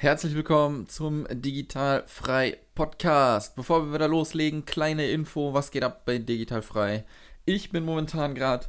Herzlich 0.00 0.34
willkommen 0.34 0.88
zum 0.88 1.26
Digital 1.30 2.04
Frei 2.06 2.56
Podcast. 2.74 3.54
Bevor 3.54 3.84
wir 3.84 3.92
wieder 3.92 4.08
loslegen, 4.08 4.64
kleine 4.64 5.10
Info, 5.10 5.52
was 5.52 5.70
geht 5.70 5.82
ab 5.82 6.06
bei 6.06 6.16
Digital 6.16 6.62
Frei? 6.62 7.04
Ich 7.44 7.68
bin 7.68 7.84
momentan 7.84 8.34
gerade 8.34 8.66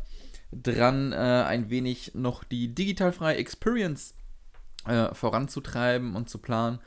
dran, 0.51 1.13
äh, 1.13 1.15
ein 1.15 1.69
wenig 1.69 2.15
noch 2.15 2.43
die 2.43 2.75
Digital 2.75 3.13
Frei 3.13 3.35
Experience 3.35 4.13
äh, 4.85 5.15
voranzutreiben 5.15 6.17
und 6.17 6.29
zu 6.29 6.37
planen. 6.37 6.79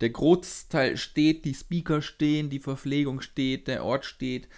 Der 0.00 0.10
Großteil 0.10 0.96
steht, 0.96 1.44
die 1.44 1.54
Speaker 1.54 2.02
stehen, 2.02 2.50
die 2.50 2.58
Verpflegung 2.58 3.20
steht, 3.20 3.68
der 3.68 3.84
Ort 3.84 4.06
steht. 4.06 4.48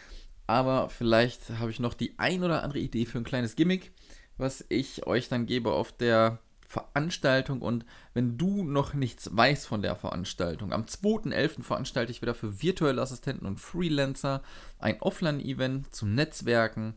Aber 0.46 0.88
vielleicht 0.88 1.50
habe 1.58 1.70
ich 1.70 1.78
noch 1.78 1.92
die 1.92 2.18
ein 2.18 2.42
oder 2.42 2.62
andere 2.62 2.78
Idee 2.78 3.04
für 3.04 3.18
ein 3.18 3.24
kleines 3.24 3.54
Gimmick, 3.54 3.92
was 4.38 4.64
ich 4.70 5.06
euch 5.06 5.28
dann 5.28 5.44
gebe 5.44 5.72
auf 5.72 5.92
der 5.92 6.38
Veranstaltung 6.76 7.62
und 7.62 7.86
wenn 8.12 8.36
du 8.36 8.62
noch 8.62 8.92
nichts 8.92 9.34
weißt 9.34 9.66
von 9.66 9.82
der 9.82 9.96
Veranstaltung, 9.96 10.72
am 10.72 10.82
2.11. 10.82 11.62
veranstalte 11.62 12.12
ich 12.12 12.20
wieder 12.20 12.34
für 12.34 12.62
virtuelle 12.62 13.00
Assistenten 13.00 13.46
und 13.46 13.58
Freelancer 13.58 14.42
ein 14.78 15.00
Offline-Event 15.00 15.94
zum 15.94 16.14
Netzwerken, 16.14 16.94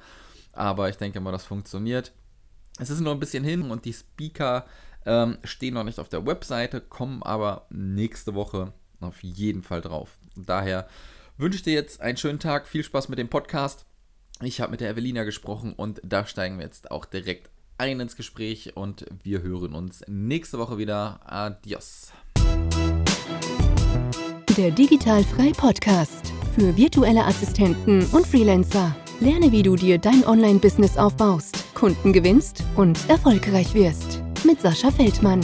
Aber 0.52 0.90
ich 0.90 0.96
denke 0.96 1.18
mal, 1.20 1.32
das 1.32 1.46
funktioniert. 1.46 2.12
Es 2.78 2.90
ist 2.90 3.00
nur 3.00 3.14
ein 3.14 3.20
bisschen 3.20 3.42
hin 3.42 3.70
und 3.70 3.86
die 3.86 3.94
Speaker 3.94 4.66
ähm, 5.06 5.38
stehen 5.44 5.72
noch 5.74 5.84
nicht 5.84 5.98
auf 5.98 6.10
der 6.10 6.26
Webseite, 6.26 6.82
kommen 6.82 7.22
aber 7.22 7.68
nächste 7.70 8.34
Woche 8.34 8.74
auf 9.00 9.22
jeden 9.22 9.62
Fall 9.62 9.80
drauf. 9.80 10.18
Daher 10.36 10.86
wünsche 11.38 11.56
ich 11.56 11.62
dir 11.62 11.72
jetzt 11.72 12.02
einen 12.02 12.18
schönen 12.18 12.38
Tag, 12.38 12.68
viel 12.68 12.84
Spaß 12.84 13.08
mit 13.08 13.18
dem 13.18 13.30
Podcast 13.30 13.86
ich 14.42 14.60
habe 14.60 14.70
mit 14.70 14.80
der 14.80 14.90
Evelina 14.90 15.24
gesprochen 15.24 15.72
und 15.74 16.00
da 16.04 16.26
steigen 16.26 16.58
wir 16.58 16.64
jetzt 16.64 16.90
auch 16.90 17.04
direkt 17.04 17.50
ein 17.78 18.00
ins 18.00 18.16
Gespräch 18.16 18.76
und 18.76 19.06
wir 19.22 19.42
hören 19.42 19.74
uns 19.74 20.02
nächste 20.08 20.58
Woche 20.58 20.78
wieder. 20.78 21.20
Adios. 21.24 22.12
Der 24.56 24.70
Digital 24.70 25.22
Frei 25.24 25.52
Podcast 25.54 26.32
für 26.54 26.74
virtuelle 26.76 27.24
Assistenten 27.24 28.06
und 28.12 28.26
Freelancer. 28.26 28.96
Lerne, 29.20 29.52
wie 29.52 29.62
du 29.62 29.76
dir 29.76 29.98
dein 29.98 30.24
Online-Business 30.26 30.96
aufbaust, 30.96 31.74
Kunden 31.74 32.12
gewinnst 32.12 32.62
und 32.76 32.98
erfolgreich 33.08 33.74
wirst. 33.74 34.22
Mit 34.44 34.60
Sascha 34.60 34.90
Feldmann. 34.90 35.40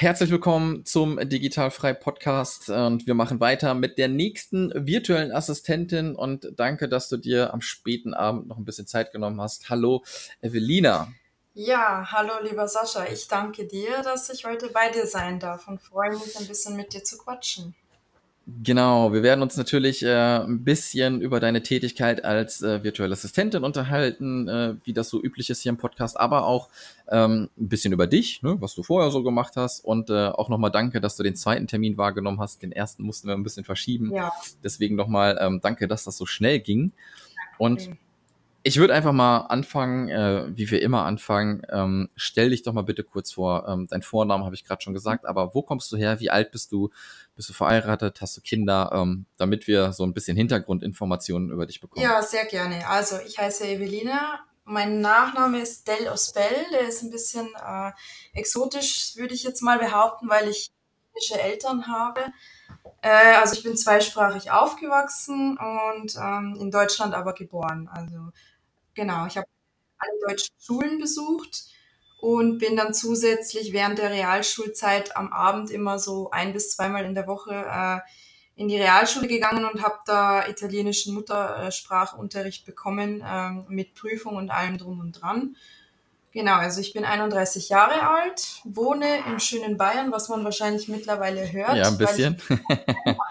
Herzlich 0.00 0.30
willkommen 0.30 0.86
zum 0.86 1.18
Digitalfrei 1.28 1.92
Podcast 1.92 2.70
und 2.70 3.06
wir 3.06 3.12
machen 3.12 3.38
weiter 3.38 3.74
mit 3.74 3.98
der 3.98 4.08
nächsten 4.08 4.72
virtuellen 4.74 5.30
Assistentin 5.30 6.16
und 6.16 6.54
danke, 6.56 6.88
dass 6.88 7.10
du 7.10 7.18
dir 7.18 7.52
am 7.52 7.60
späten 7.60 8.14
Abend 8.14 8.46
noch 8.46 8.56
ein 8.56 8.64
bisschen 8.64 8.86
Zeit 8.86 9.12
genommen 9.12 9.38
hast. 9.42 9.68
Hallo, 9.68 10.02
Evelina. 10.40 11.12
Ja, 11.52 12.10
hallo 12.10 12.32
lieber 12.42 12.66
Sascha. 12.66 13.08
Ich 13.12 13.28
danke 13.28 13.66
dir, 13.66 14.00
dass 14.02 14.30
ich 14.30 14.46
heute 14.46 14.70
bei 14.70 14.88
dir 14.88 15.04
sein 15.04 15.38
darf 15.38 15.68
und 15.68 15.82
freue 15.82 16.12
mich 16.12 16.34
ein 16.38 16.46
bisschen 16.46 16.76
mit 16.76 16.94
dir 16.94 17.04
zu 17.04 17.18
quatschen. 17.18 17.74
Genau, 18.62 19.12
wir 19.12 19.22
werden 19.22 19.42
uns 19.42 19.56
natürlich 19.56 20.02
äh, 20.02 20.40
ein 20.40 20.64
bisschen 20.64 21.20
über 21.20 21.40
deine 21.40 21.62
Tätigkeit 21.62 22.24
als 22.24 22.62
äh, 22.62 22.82
virtuelle 22.82 23.12
Assistentin 23.12 23.64
unterhalten, 23.64 24.48
äh, 24.48 24.74
wie 24.84 24.92
das 24.92 25.08
so 25.08 25.22
üblich 25.22 25.50
ist 25.50 25.62
hier 25.62 25.70
im 25.70 25.76
Podcast, 25.76 26.18
aber 26.18 26.46
auch 26.46 26.68
ähm, 27.08 27.50
ein 27.58 27.68
bisschen 27.68 27.92
über 27.92 28.06
dich, 28.06 28.42
ne, 28.42 28.56
was 28.60 28.74
du 28.74 28.82
vorher 28.82 29.10
so 29.10 29.22
gemacht 29.22 29.54
hast 29.56 29.84
und 29.84 30.10
äh, 30.10 30.28
auch 30.28 30.48
nochmal 30.48 30.70
danke, 30.70 31.00
dass 31.00 31.16
du 31.16 31.22
den 31.22 31.36
zweiten 31.36 31.66
Termin 31.66 31.96
wahrgenommen 31.96 32.40
hast. 32.40 32.62
Den 32.62 32.72
ersten 32.72 33.02
mussten 33.02 33.28
wir 33.28 33.34
ein 33.34 33.42
bisschen 33.42 33.64
verschieben. 33.64 34.12
Ja. 34.14 34.32
Deswegen 34.64 34.96
nochmal 34.96 35.38
ähm, 35.40 35.60
danke, 35.62 35.86
dass 35.86 36.04
das 36.04 36.16
so 36.16 36.26
schnell 36.26 36.60
ging. 36.60 36.92
Und 37.58 37.82
okay. 37.82 37.98
Ich 38.62 38.76
würde 38.76 38.94
einfach 38.94 39.12
mal 39.12 39.38
anfangen, 39.38 40.08
äh, 40.08 40.44
wie 40.54 40.70
wir 40.70 40.82
immer 40.82 41.04
anfangen. 41.04 41.62
Ähm, 41.70 42.10
stell 42.14 42.50
dich 42.50 42.62
doch 42.62 42.72
mal 42.72 42.82
bitte 42.82 43.04
kurz 43.04 43.32
vor. 43.32 43.66
Ähm, 43.66 43.86
dein 43.88 44.02
Vornamen 44.02 44.44
habe 44.44 44.54
ich 44.54 44.64
gerade 44.64 44.82
schon 44.82 44.92
gesagt, 44.92 45.24
aber 45.24 45.54
wo 45.54 45.62
kommst 45.62 45.90
du 45.92 45.96
her? 45.96 46.20
Wie 46.20 46.30
alt 46.30 46.50
bist 46.50 46.72
du? 46.72 46.90
Bist 47.36 47.48
du 47.48 47.52
verheiratet? 47.54 48.20
Hast 48.20 48.36
du 48.36 48.42
Kinder? 48.42 48.90
Ähm, 48.92 49.24
damit 49.38 49.66
wir 49.66 49.92
so 49.92 50.04
ein 50.04 50.12
bisschen 50.12 50.36
Hintergrundinformationen 50.36 51.50
über 51.50 51.64
dich 51.64 51.80
bekommen. 51.80 52.04
Ja, 52.04 52.22
sehr 52.22 52.44
gerne. 52.44 52.86
Also 52.86 53.16
ich 53.26 53.38
heiße 53.38 53.66
Evelina. 53.66 54.40
Mein 54.64 55.00
Nachname 55.00 55.60
ist 55.60 55.88
Del 55.88 56.08
Ospel. 56.08 56.42
Der 56.72 56.86
ist 56.86 57.02
ein 57.02 57.10
bisschen 57.10 57.48
äh, 57.66 57.92
exotisch, 58.34 59.16
würde 59.16 59.34
ich 59.34 59.42
jetzt 59.42 59.62
mal 59.62 59.78
behaupten, 59.78 60.28
weil 60.28 60.48
ich 60.48 60.70
indische 61.12 61.40
Eltern 61.40 61.86
habe. 61.86 62.20
Äh, 63.02 63.36
also 63.36 63.54
ich 63.54 63.62
bin 63.62 63.76
zweisprachig 63.76 64.50
aufgewachsen 64.50 65.58
und 65.58 66.14
ähm, 66.16 66.56
in 66.60 66.70
Deutschland 66.70 67.14
aber 67.14 67.32
geboren. 67.32 67.88
Also 67.92 68.30
Genau, 69.00 69.24
ich 69.24 69.38
habe 69.38 69.46
alle 69.96 70.12
deutschen 70.28 70.54
Schulen 70.60 70.98
besucht 70.98 71.64
und 72.20 72.58
bin 72.58 72.76
dann 72.76 72.92
zusätzlich 72.92 73.72
während 73.72 73.98
der 73.98 74.10
Realschulzeit 74.10 75.16
am 75.16 75.32
Abend 75.32 75.70
immer 75.70 75.98
so 75.98 76.30
ein 76.32 76.52
bis 76.52 76.76
zweimal 76.76 77.06
in 77.06 77.14
der 77.14 77.26
Woche 77.26 77.54
äh, 77.54 78.00
in 78.60 78.68
die 78.68 78.76
Realschule 78.76 79.26
gegangen 79.26 79.64
und 79.64 79.82
habe 79.82 80.00
da 80.04 80.46
italienischen 80.48 81.14
Muttersprachunterricht 81.14 82.66
bekommen 82.66 83.22
äh, 83.22 83.72
mit 83.72 83.94
Prüfung 83.94 84.36
und 84.36 84.50
allem 84.50 84.76
drum 84.76 85.00
und 85.00 85.12
dran. 85.12 85.56
Genau, 86.32 86.56
also 86.56 86.82
ich 86.82 86.92
bin 86.92 87.06
31 87.06 87.70
Jahre 87.70 88.06
alt, 88.06 88.60
wohne 88.64 89.24
im 89.28 89.38
schönen 89.38 89.78
Bayern, 89.78 90.12
was 90.12 90.28
man 90.28 90.44
wahrscheinlich 90.44 90.88
mittlerweile 90.88 91.50
hört. 91.50 91.74
Ja, 91.74 91.88
ein 91.88 91.96
bisschen. 91.96 92.36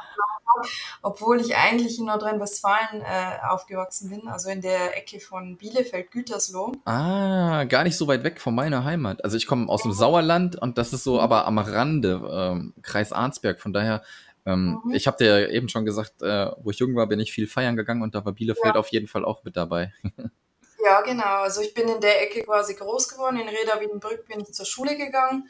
obwohl 1.02 1.40
ich 1.40 1.56
eigentlich 1.56 2.00
in 2.00 2.06
Nordrhein-Westfalen 2.06 3.02
äh, 3.02 3.48
aufgewachsen 3.48 4.10
bin, 4.10 4.28
also 4.28 4.50
in 4.50 4.62
der 4.62 4.98
Ecke 4.98 5.20
von 5.20 5.58
Bielefeld-Gütersloh. 5.58 6.74
Ah, 6.86 7.64
gar 7.66 7.84
nicht 7.84 7.98
so 7.98 8.08
weit 8.08 8.24
weg 8.24 8.42
von 8.42 8.56
meiner 8.56 8.84
Heimat. 8.84 9.24
Also 9.24 9.38
ich 9.38 9.48
komme 9.48 9.70
aus 9.70 9.84
dem 9.84 9.92
Sauerland 9.92 10.56
und 10.56 10.78
das 10.78 10.94
ist 10.94 11.04
so 11.04 11.16
mhm. 11.16 11.20
aber 11.20 11.46
am 11.46 11.58
Rande, 11.58 12.22
ähm, 12.32 12.74
Kreis 12.82 13.12
Arnsberg. 13.12 13.60
Von 13.62 13.74
daher, 13.74 14.04
ähm, 14.46 14.80
mhm. 14.84 14.94
ich 14.94 15.08
habe 15.08 15.18
dir 15.18 15.50
eben 15.50 15.70
schon 15.70 15.86
gesagt, 15.86 16.22
äh, 16.22 16.52
wo 16.62 16.72
ich 16.72 16.80
jung 16.80 16.96
war, 16.96 17.08
bin 17.08 17.20
ich 17.20 17.32
viel 17.32 17.48
feiern 17.48 17.76
gegangen 17.76 18.02
und 18.02 18.16
da 18.16 18.26
war 18.26 18.34
Bielefeld 18.34 18.76
ja. 18.76 18.80
auf 18.80 18.90
jeden 18.90 19.08
Fall 19.08 19.26
auch 19.26 19.44
mit 19.44 19.58
dabei. 19.58 19.94
ja, 20.84 21.02
genau. 21.02 21.42
Also 21.42 21.62
ich 21.62 21.74
bin 21.74 21.88
in 21.88 22.02
der 22.02 22.24
Ecke 22.24 22.44
quasi 22.44 22.76
groß 22.76 23.10
geworden. 23.10 23.38
In 23.38 23.48
Reda 23.48 23.80
Wiedenbrück 23.80 24.28
bin 24.28 24.42
ich 24.42 24.54
zur 24.54 24.66
Schule 24.66 24.96
gegangen 24.98 25.50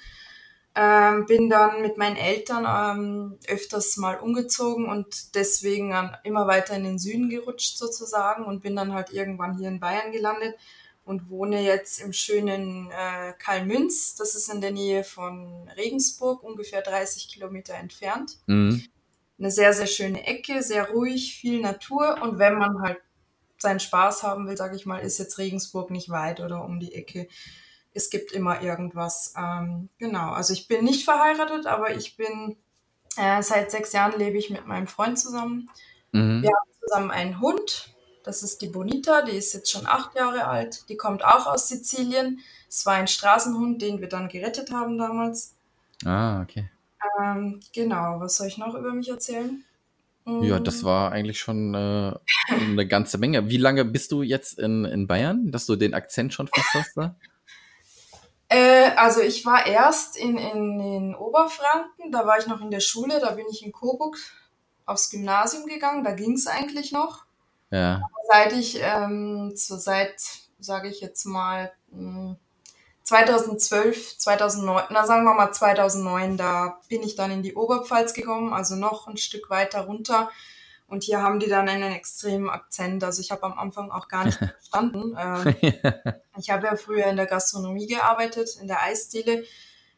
ähm, 0.75 1.25
bin 1.25 1.49
dann 1.49 1.81
mit 1.81 1.97
meinen 1.97 2.15
Eltern 2.15 2.65
ähm, 2.67 3.39
öfters 3.47 3.97
mal 3.97 4.19
umgezogen 4.19 4.87
und 4.87 5.35
deswegen 5.35 5.91
ähm, 5.91 6.11
immer 6.23 6.47
weiter 6.47 6.75
in 6.75 6.83
den 6.83 6.99
Süden 6.99 7.29
gerutscht 7.29 7.77
sozusagen 7.77 8.45
und 8.45 8.61
bin 8.61 8.75
dann 8.75 8.93
halt 8.93 9.11
irgendwann 9.11 9.57
hier 9.57 9.67
in 9.67 9.79
Bayern 9.79 10.11
gelandet 10.11 10.55
und 11.03 11.29
wohne 11.29 11.63
jetzt 11.63 11.99
im 11.99 12.13
schönen 12.13 12.91
äh, 12.91 13.33
Kalmünz. 13.39 14.15
Das 14.15 14.35
ist 14.35 14.47
in 14.53 14.61
der 14.61 14.71
Nähe 14.71 15.03
von 15.03 15.67
Regensburg, 15.75 16.43
ungefähr 16.43 16.81
30 16.81 17.29
Kilometer 17.29 17.73
entfernt. 17.73 18.37
Mhm. 18.45 18.83
Eine 19.39 19.51
sehr, 19.51 19.73
sehr 19.73 19.87
schöne 19.87 20.27
Ecke, 20.27 20.61
sehr 20.61 20.91
ruhig, 20.91 21.35
viel 21.35 21.61
Natur 21.61 22.21
und 22.21 22.37
wenn 22.37 22.59
man 22.59 22.81
halt 22.81 22.99
seinen 23.57 23.79
Spaß 23.79 24.23
haben 24.23 24.47
will, 24.47 24.55
sage 24.55 24.75
ich 24.75 24.85
mal, 24.85 24.99
ist 24.99 25.17
jetzt 25.17 25.37
Regensburg 25.39 25.89
nicht 25.91 26.09
weit 26.09 26.39
oder 26.39 26.63
um 26.63 26.79
die 26.79 26.93
Ecke 26.93 27.27
es 27.99 28.09
gibt 28.09 28.31
immer 28.31 28.61
irgendwas. 28.61 29.33
Ähm, 29.37 29.89
genau, 29.97 30.31
also 30.31 30.53
ich 30.53 30.67
bin 30.69 30.85
nicht 30.85 31.03
verheiratet, 31.03 31.67
aber 31.67 31.93
ich 31.95 32.15
bin 32.15 32.55
äh, 33.17 33.43
seit 33.43 33.71
sechs 33.71 33.91
Jahren 33.91 34.17
lebe 34.17 34.37
ich 34.37 34.49
mit 34.49 34.65
meinem 34.65 34.87
Freund 34.87 35.19
zusammen. 35.19 35.69
Mhm. 36.13 36.41
Wir 36.41 36.49
haben 36.49 36.69
zusammen 36.81 37.11
einen 37.11 37.41
Hund. 37.41 37.93
Das 38.23 38.41
ist 38.41 38.61
die 38.61 38.67
Bonita, 38.67 39.21
die 39.23 39.35
ist 39.35 39.53
jetzt 39.53 39.69
schon 39.69 39.85
acht 39.85 40.15
Jahre 40.15 40.47
alt. 40.47 40.87
Die 40.87 40.95
kommt 40.95 41.25
auch 41.25 41.45
aus 41.45 41.67
Sizilien. 41.67 42.39
Es 42.69 42.85
war 42.85 42.93
ein 42.93 43.07
Straßenhund, 43.07 43.81
den 43.81 43.99
wir 43.99 44.07
dann 44.07 44.29
gerettet 44.29 44.71
haben 44.71 44.97
damals. 44.97 45.55
Ah, 46.05 46.41
okay. 46.41 46.69
Ähm, 47.21 47.59
genau, 47.73 48.19
was 48.19 48.37
soll 48.37 48.47
ich 48.47 48.57
noch 48.57 48.75
über 48.75 48.93
mich 48.93 49.09
erzählen? 49.09 49.63
Ja, 50.25 50.59
das 50.59 50.83
mm. 50.83 50.85
war 50.85 51.11
eigentlich 51.11 51.39
schon 51.39 51.73
äh, 51.73 52.13
eine 52.49 52.87
ganze 52.87 53.17
Menge. 53.17 53.49
Wie 53.49 53.57
lange 53.57 53.83
bist 53.83 54.11
du 54.11 54.21
jetzt 54.21 54.59
in, 54.59 54.85
in 54.85 55.07
Bayern, 55.07 55.51
dass 55.51 55.65
du 55.65 55.75
den 55.75 55.93
Akzent 55.93 56.33
schon 56.33 56.47
fast 56.47 56.73
hast 56.73 56.97
da? 56.97 57.15
Äh, 58.49 58.91
also 58.95 59.21
ich 59.21 59.45
war 59.45 59.65
erst 59.65 60.17
in, 60.17 60.37
in, 60.37 60.79
in 60.79 61.15
Oberfranken, 61.15 62.11
da 62.11 62.25
war 62.25 62.37
ich 62.39 62.47
noch 62.47 62.61
in 62.61 62.71
der 62.71 62.79
Schule, 62.79 63.19
da 63.19 63.31
bin 63.31 63.45
ich 63.49 63.63
in 63.63 63.71
Coburg 63.71 64.17
aufs 64.85 65.09
Gymnasium 65.09 65.67
gegangen, 65.67 66.03
da 66.03 66.11
ging 66.11 66.33
es 66.33 66.47
eigentlich 66.47 66.91
noch. 66.91 67.25
Ja. 67.71 68.01
seit 68.27 68.53
ich, 68.53 68.79
ähm, 68.81 69.53
so 69.55 69.77
seit, 69.77 70.15
sage 70.59 70.89
ich 70.89 71.01
jetzt 71.01 71.25
mal, 71.25 71.71
20 71.91 72.39
2012, 73.03 74.17
2009, 74.17 74.83
na 74.89 75.05
sagen 75.05 75.23
wir 75.23 75.33
mal 75.33 75.51
2009, 75.51 76.37
da 76.37 76.79
bin 76.89 77.01
ich 77.01 77.15
dann 77.15 77.31
in 77.31 77.43
die 77.43 77.55
Oberpfalz 77.55 78.13
gekommen, 78.13 78.53
also 78.53 78.75
noch 78.75 79.07
ein 79.07 79.17
Stück 79.17 79.49
weiter 79.49 79.81
runter. 79.81 80.29
Und 80.89 81.03
hier 81.03 81.21
haben 81.21 81.39
die 81.39 81.47
dann 81.47 81.69
einen 81.69 81.93
extremen 81.93 82.49
Akzent. 82.49 83.03
Also 83.03 83.21
ich 83.21 83.31
habe 83.31 83.43
am 83.43 83.57
Anfang 83.57 83.91
auch 83.91 84.07
gar 84.07 84.25
nicht 84.25 84.37
verstanden. 84.37 85.15
Ähm, 85.17 85.55
ich 86.37 86.49
habe 86.49 86.65
ja 86.65 86.75
früher 86.75 87.05
in 87.05 87.15
der 87.15 87.27
Gastronomie 87.27 87.87
gearbeitet, 87.87 88.57
in 88.59 88.67
der 88.67 88.81
Eisdiele 88.81 89.43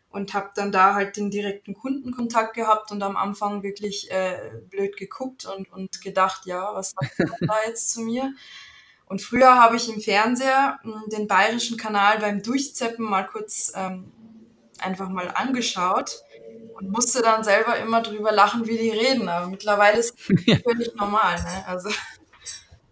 und 0.09 0.33
habe 0.33 0.51
dann 0.53 0.73
da 0.73 0.93
halt 0.93 1.15
den 1.15 1.31
direkten 1.31 1.73
Kundenkontakt 1.73 2.53
gehabt 2.53 2.91
und 2.91 3.01
am 3.01 3.15
Anfang 3.15 3.63
wirklich 3.63 4.11
äh, 4.11 4.51
blöd 4.69 4.97
geguckt 4.97 5.45
und, 5.45 5.71
und 5.71 6.01
gedacht, 6.01 6.45
ja, 6.45 6.73
was 6.73 6.91
sagt 6.91 7.31
da 7.39 7.55
jetzt 7.65 7.91
zu 7.91 8.01
mir? 8.01 8.33
Und 9.05 9.21
früher 9.21 9.55
habe 9.55 9.77
ich 9.77 9.93
im 9.93 10.01
Fernseher 10.01 10.79
hm, 10.83 11.03
den 11.07 11.27
bayerischen 11.27 11.77
Kanal 11.77 12.19
beim 12.19 12.43
Durchzeppen 12.43 13.05
mal 13.05 13.23
kurz 13.23 13.71
ähm, 13.75 14.11
einfach 14.79 15.09
mal 15.09 15.29
angeschaut 15.33 16.21
und 16.81 16.91
musste 16.91 17.21
dann 17.21 17.43
selber 17.43 17.77
immer 17.77 18.01
drüber 18.01 18.31
lachen, 18.31 18.67
wie 18.67 18.77
die 18.77 18.89
reden. 18.89 19.29
Aber 19.29 19.47
mittlerweile 19.47 19.99
ist 19.99 20.15
es 20.47 20.61
völlig 20.63 20.95
normal. 20.95 21.35
Ne? 21.35 21.63
Also 21.67 21.89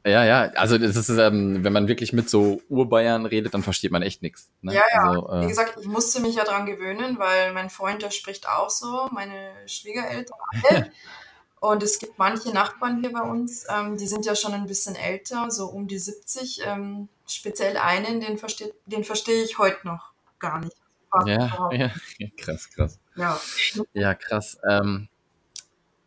ja, 0.06 0.24
ja, 0.24 0.41
also 0.56 0.77
das 0.77 0.95
ist, 0.95 1.09
ähm, 1.09 1.63
wenn 1.63 1.74
man 1.74 1.89
wirklich 1.89 2.13
mit 2.13 2.30
so 2.30 2.62
Urbayern 2.69 3.25
redet, 3.25 3.53
dann 3.53 3.63
versteht 3.63 3.91
man 3.91 4.01
echt 4.01 4.21
nichts. 4.21 4.50
Ne? 4.62 4.74
Ja, 4.74 4.83
ja. 4.94 5.09
Also, 5.09 5.30
äh, 5.30 5.44
Wie 5.44 5.47
gesagt, 5.47 5.77
ich 5.80 5.88
musste 5.88 6.21
mich 6.21 6.36
ja 6.36 6.45
dran 6.45 6.65
gewöhnen, 6.65 7.19
weil 7.19 7.51
mein 7.53 7.69
Freund, 7.69 8.01
der 8.01 8.12
spricht 8.12 8.47
auch 8.47 8.69
so, 8.69 9.09
meine 9.12 9.51
Schwiegereltern 9.65 10.38
alle. 10.51 10.91
Und 11.59 11.83
es 11.83 12.00
gibt 12.00 12.18
manche 12.18 12.53
Nachbarn 12.53 13.01
hier 13.01 13.12
bei 13.12 13.21
uns, 13.21 13.65
ähm, 13.69 13.97
die 13.97 14.07
sind 14.07 14.25
ja 14.25 14.33
schon 14.33 14.53
ein 14.53 14.65
bisschen 14.65 14.95
älter, 14.95 15.51
so 15.51 15.65
um 15.65 15.89
die 15.89 16.00
70. 16.00 16.62
Ähm, 16.65 17.09
speziell 17.27 17.75
einen, 17.75 18.21
den 18.21 18.38
verstehe 18.38 18.74
den 18.86 19.03
versteh 19.03 19.44
ich 19.44 19.57
heute 19.57 19.86
noch 19.86 20.13
gar 20.39 20.59
nicht. 20.59 20.79
Ja, 21.26 21.70
ja, 21.72 21.92
krass, 22.38 22.70
krass. 22.70 23.00
Ja, 23.16 23.40
ja 23.94 24.14
krass. 24.14 24.58
Ähm, 24.70 25.10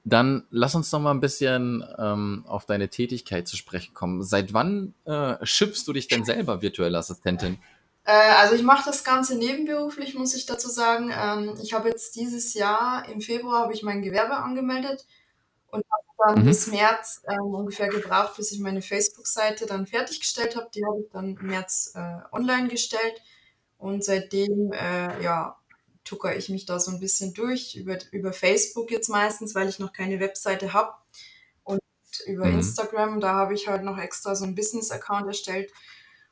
dann 0.04 0.46
lass 0.50 0.74
uns 0.74 0.90
noch 0.90 1.00
mal 1.00 1.12
ein 1.12 1.20
bisschen 1.20 1.84
ähm, 1.98 2.44
auf 2.48 2.66
deine 2.66 2.88
Tätigkeit 2.88 3.46
zu 3.46 3.56
sprechen 3.56 3.94
kommen. 3.94 4.22
Seit 4.22 4.52
wann 4.52 4.94
äh, 5.04 5.36
schimpfst 5.42 5.84
du 5.86 5.92
dich 5.92 6.08
denn 6.08 6.24
selber 6.24 6.60
virtuelle 6.60 6.98
Assistentin? 6.98 7.58
Äh, 8.04 8.12
also 8.12 8.54
ich 8.54 8.62
mache 8.62 8.84
das 8.84 9.04
Ganze 9.04 9.36
nebenberuflich, 9.36 10.14
muss 10.14 10.34
ich 10.34 10.46
dazu 10.46 10.68
sagen. 10.68 11.12
Ähm, 11.16 11.54
ich 11.62 11.72
habe 11.72 11.88
jetzt 11.88 12.16
dieses 12.16 12.54
Jahr 12.54 13.08
im 13.08 13.20
Februar 13.20 13.60
habe 13.62 13.74
ich 13.74 13.84
mein 13.84 14.02
Gewerbe 14.02 14.34
angemeldet 14.34 15.06
und 15.70 15.84
habe 15.88 16.34
dann 16.34 16.42
mhm. 16.42 16.48
bis 16.48 16.66
März 16.66 17.22
ähm, 17.28 17.54
ungefähr 17.54 17.88
gebraucht, 17.88 18.36
bis 18.36 18.50
ich 18.50 18.58
meine 18.58 18.82
Facebook-Seite 18.82 19.66
dann 19.66 19.86
fertiggestellt 19.86 20.56
habe. 20.56 20.68
Die 20.74 20.84
habe 20.84 21.00
ich 21.00 21.10
dann 21.12 21.36
im 21.36 21.46
März 21.46 21.92
äh, 21.94 22.18
online 22.32 22.66
gestellt 22.66 23.22
und 23.82 24.04
seitdem 24.04 24.72
äh, 24.72 25.22
ja 25.24 25.56
tucker 26.04 26.36
ich 26.36 26.48
mich 26.48 26.66
da 26.66 26.78
so 26.78 26.92
ein 26.92 27.00
bisschen 27.00 27.34
durch, 27.34 27.74
über, 27.74 27.98
über 28.12 28.32
Facebook 28.32 28.92
jetzt 28.92 29.08
meistens, 29.08 29.56
weil 29.56 29.68
ich 29.68 29.80
noch 29.80 29.92
keine 29.92 30.20
Webseite 30.20 30.72
habe. 30.72 30.92
Und 31.64 31.80
über 32.26 32.46
mhm. 32.46 32.58
Instagram, 32.58 33.20
da 33.20 33.34
habe 33.34 33.54
ich 33.54 33.66
halt 33.66 33.82
noch 33.82 33.98
extra 33.98 34.36
so 34.36 34.44
einen 34.44 34.54
Business-Account 34.54 35.26
erstellt. 35.26 35.72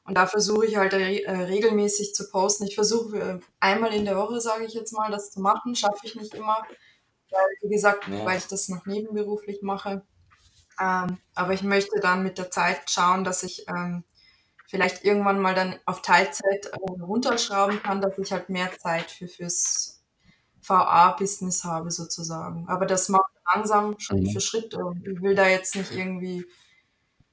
Und 0.04 0.14
da 0.14 0.28
versuche 0.28 0.64
ich 0.64 0.76
halt 0.76 0.92
äh, 0.92 1.30
regelmäßig 1.30 2.14
zu 2.14 2.30
posten. 2.30 2.66
Ich 2.66 2.76
versuche 2.76 3.18
äh, 3.18 3.40
einmal 3.58 3.92
in 3.94 4.04
der 4.04 4.16
Woche, 4.16 4.40
sage 4.40 4.64
ich 4.64 4.74
jetzt 4.74 4.92
mal, 4.92 5.10
das 5.10 5.32
zu 5.32 5.40
machen. 5.40 5.74
Schaffe 5.74 6.04
ich 6.04 6.14
nicht 6.14 6.34
immer, 6.34 6.64
weil, 7.30 7.46
wie 7.62 7.74
gesagt, 7.74 8.06
ja. 8.06 8.24
weil 8.24 8.38
ich 8.38 8.46
das 8.46 8.68
noch 8.68 8.86
nebenberuflich 8.86 9.60
mache. 9.62 10.02
Ähm, 10.80 11.18
aber 11.34 11.52
ich 11.52 11.62
möchte 11.62 11.98
dann 12.00 12.22
mit 12.22 12.38
der 12.38 12.50
Zeit 12.50 12.90
schauen, 12.90 13.24
dass 13.24 13.42
ich 13.42 13.66
ähm, 13.68 14.04
vielleicht 14.70 15.04
irgendwann 15.04 15.40
mal 15.40 15.54
dann 15.54 15.74
auf 15.84 16.00
Teilzeit 16.00 16.66
äh, 16.66 17.02
runterschrauben 17.02 17.82
kann, 17.82 18.00
dass 18.00 18.16
ich 18.18 18.30
halt 18.30 18.48
mehr 18.48 18.70
Zeit 18.78 19.10
für 19.10 19.26
fürs 19.26 20.00
VA-Business 20.62 21.64
habe 21.64 21.90
sozusagen. 21.90 22.68
Aber 22.68 22.86
das 22.86 23.08
macht 23.08 23.32
langsam 23.52 23.98
Schritt 23.98 24.22
mhm. 24.22 24.30
für 24.30 24.40
Schritt. 24.40 24.74
Und 24.74 25.04
ich 25.06 25.20
will 25.20 25.34
da 25.34 25.48
jetzt 25.48 25.74
nicht 25.74 25.90
irgendwie 25.90 26.46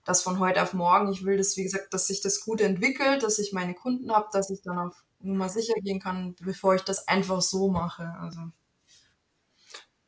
das 0.04 0.24
von 0.24 0.40
heute 0.40 0.64
auf 0.64 0.74
morgen. 0.74 1.12
Ich 1.12 1.26
will 1.26 1.38
das, 1.38 1.56
wie 1.58 1.64
gesagt, 1.64 1.94
dass 1.94 2.08
sich 2.08 2.22
das 2.22 2.44
gut 2.44 2.60
entwickelt, 2.60 3.22
dass 3.22 3.38
ich 3.38 3.54
meine 3.54 3.76
Kunden 3.76 4.12
habe, 4.12 4.28
dass 4.32 4.50
ich 4.50 4.64
dann 4.64 4.80
auf 4.80 5.04
Nummer 5.20 5.50
sicher 5.50 5.76
gehen 5.76 6.00
kann, 6.00 6.36
bevor 6.42 6.74
ich 6.74 6.82
das 6.82 7.08
einfach 7.08 7.42
so 7.42 7.70
mache. 7.70 8.16
Also. 8.20 8.40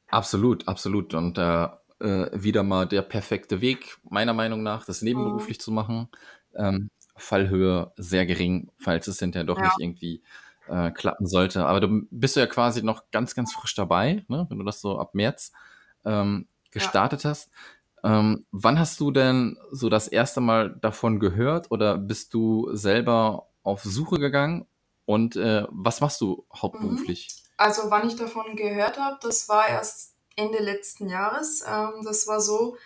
Absolut, 0.07 0.67
absolut. 0.67 1.13
Und 1.13 1.37
äh, 1.37 1.67
äh, 1.99 2.29
wieder 2.33 2.63
mal 2.63 2.87
der 2.87 3.03
perfekte 3.03 3.61
Weg, 3.61 3.99
meiner 4.09 4.33
Meinung 4.33 4.63
nach, 4.63 4.85
das 4.85 5.03
nebenberuflich 5.03 5.59
mhm. 5.59 5.61
zu 5.61 5.71
machen. 5.71 6.07
Ähm, 6.55 6.89
Fallhöhe 7.19 7.91
sehr 7.97 8.25
gering, 8.25 8.71
falls 8.77 9.07
es 9.07 9.19
hinterher 9.19 9.45
doch 9.45 9.57
ja. 9.57 9.65
nicht 9.65 9.79
irgendwie 9.79 10.21
äh, 10.67 10.91
klappen 10.91 11.27
sollte. 11.27 11.65
Aber 11.65 11.79
du 11.79 12.07
bist 12.11 12.35
ja 12.35 12.47
quasi 12.47 12.83
noch 12.83 13.03
ganz, 13.11 13.35
ganz 13.35 13.53
frisch 13.53 13.75
dabei, 13.75 14.23
ne? 14.27 14.45
wenn 14.49 14.59
du 14.59 14.65
das 14.65 14.81
so 14.81 14.99
ab 14.99 15.15
März 15.15 15.51
ähm, 16.05 16.47
gestartet 16.71 17.23
ja. 17.23 17.31
hast. 17.31 17.49
Ähm, 18.03 18.45
wann 18.51 18.79
hast 18.79 18.99
du 18.99 19.11
denn 19.11 19.57
so 19.71 19.89
das 19.89 20.07
erste 20.07 20.41
Mal 20.41 20.69
davon 20.81 21.19
gehört 21.19 21.71
oder 21.71 21.97
bist 21.97 22.33
du 22.33 22.69
selber 22.73 23.47
auf 23.63 23.83
Suche 23.83 24.19
gegangen? 24.19 24.65
Und 25.05 25.35
äh, 25.35 25.65
was 25.69 26.01
machst 26.01 26.21
du 26.21 26.45
hauptberuflich? 26.53 27.27
Mhm. 27.29 27.49
Also 27.57 27.89
wann 27.89 28.07
ich 28.07 28.15
davon 28.15 28.55
gehört 28.55 28.97
habe, 28.99 29.17
das 29.21 29.49
war 29.49 29.67
erst 29.67 30.13
Ende 30.35 30.59
letzten 30.59 31.09
Jahres. 31.09 31.63
Ähm, 31.67 32.03
das 32.03 32.27
war 32.27 32.39
so, 32.39 32.77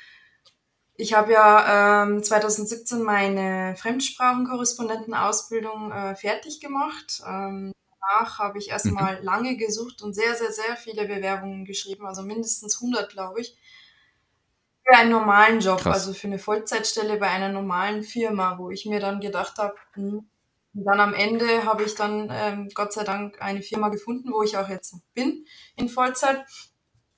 ich 0.95 1.13
habe 1.13 1.33
ja 1.33 2.03
ähm, 2.03 2.23
2017 2.23 3.01
meine 3.01 3.75
Fremdsprachenkorrespondentenausbildung 3.77 5.91
äh, 5.91 6.15
fertig 6.15 6.59
gemacht. 6.59 7.21
Ähm, 7.27 7.73
danach 7.99 8.39
habe 8.39 8.59
ich 8.59 8.69
erstmal 8.69 9.19
mhm. 9.19 9.25
lange 9.25 9.57
gesucht 9.57 10.01
und 10.01 10.13
sehr, 10.13 10.35
sehr, 10.35 10.51
sehr 10.51 10.77
viele 10.77 11.07
Bewerbungen 11.07 11.65
geschrieben, 11.65 12.05
also 12.05 12.21
mindestens 12.21 12.81
100, 12.81 13.11
glaube 13.11 13.41
ich, 13.41 13.57
für 14.85 14.95
einen 14.95 15.11
normalen 15.11 15.61
Job, 15.61 15.79
Krass. 15.79 15.93
also 15.93 16.13
für 16.13 16.27
eine 16.27 16.39
Vollzeitstelle 16.39 17.17
bei 17.17 17.29
einer 17.29 17.49
normalen 17.49 18.03
Firma, 18.03 18.57
wo 18.57 18.69
ich 18.69 18.85
mir 18.85 18.99
dann 18.99 19.21
gedacht 19.21 19.57
habe, 19.57 19.75
hm, 19.93 20.27
und 20.75 20.85
dann 20.85 20.99
am 20.99 21.13
Ende 21.13 21.65
habe 21.65 21.83
ich 21.83 21.95
dann 21.95 22.29
ähm, 22.31 22.69
Gott 22.73 22.93
sei 22.93 23.03
Dank 23.03 23.39
eine 23.41 23.61
Firma 23.61 23.89
gefunden, 23.89 24.31
wo 24.33 24.41
ich 24.41 24.57
auch 24.57 24.69
jetzt 24.69 24.95
bin 25.13 25.45
in 25.75 25.87
Vollzeit. 25.87 26.43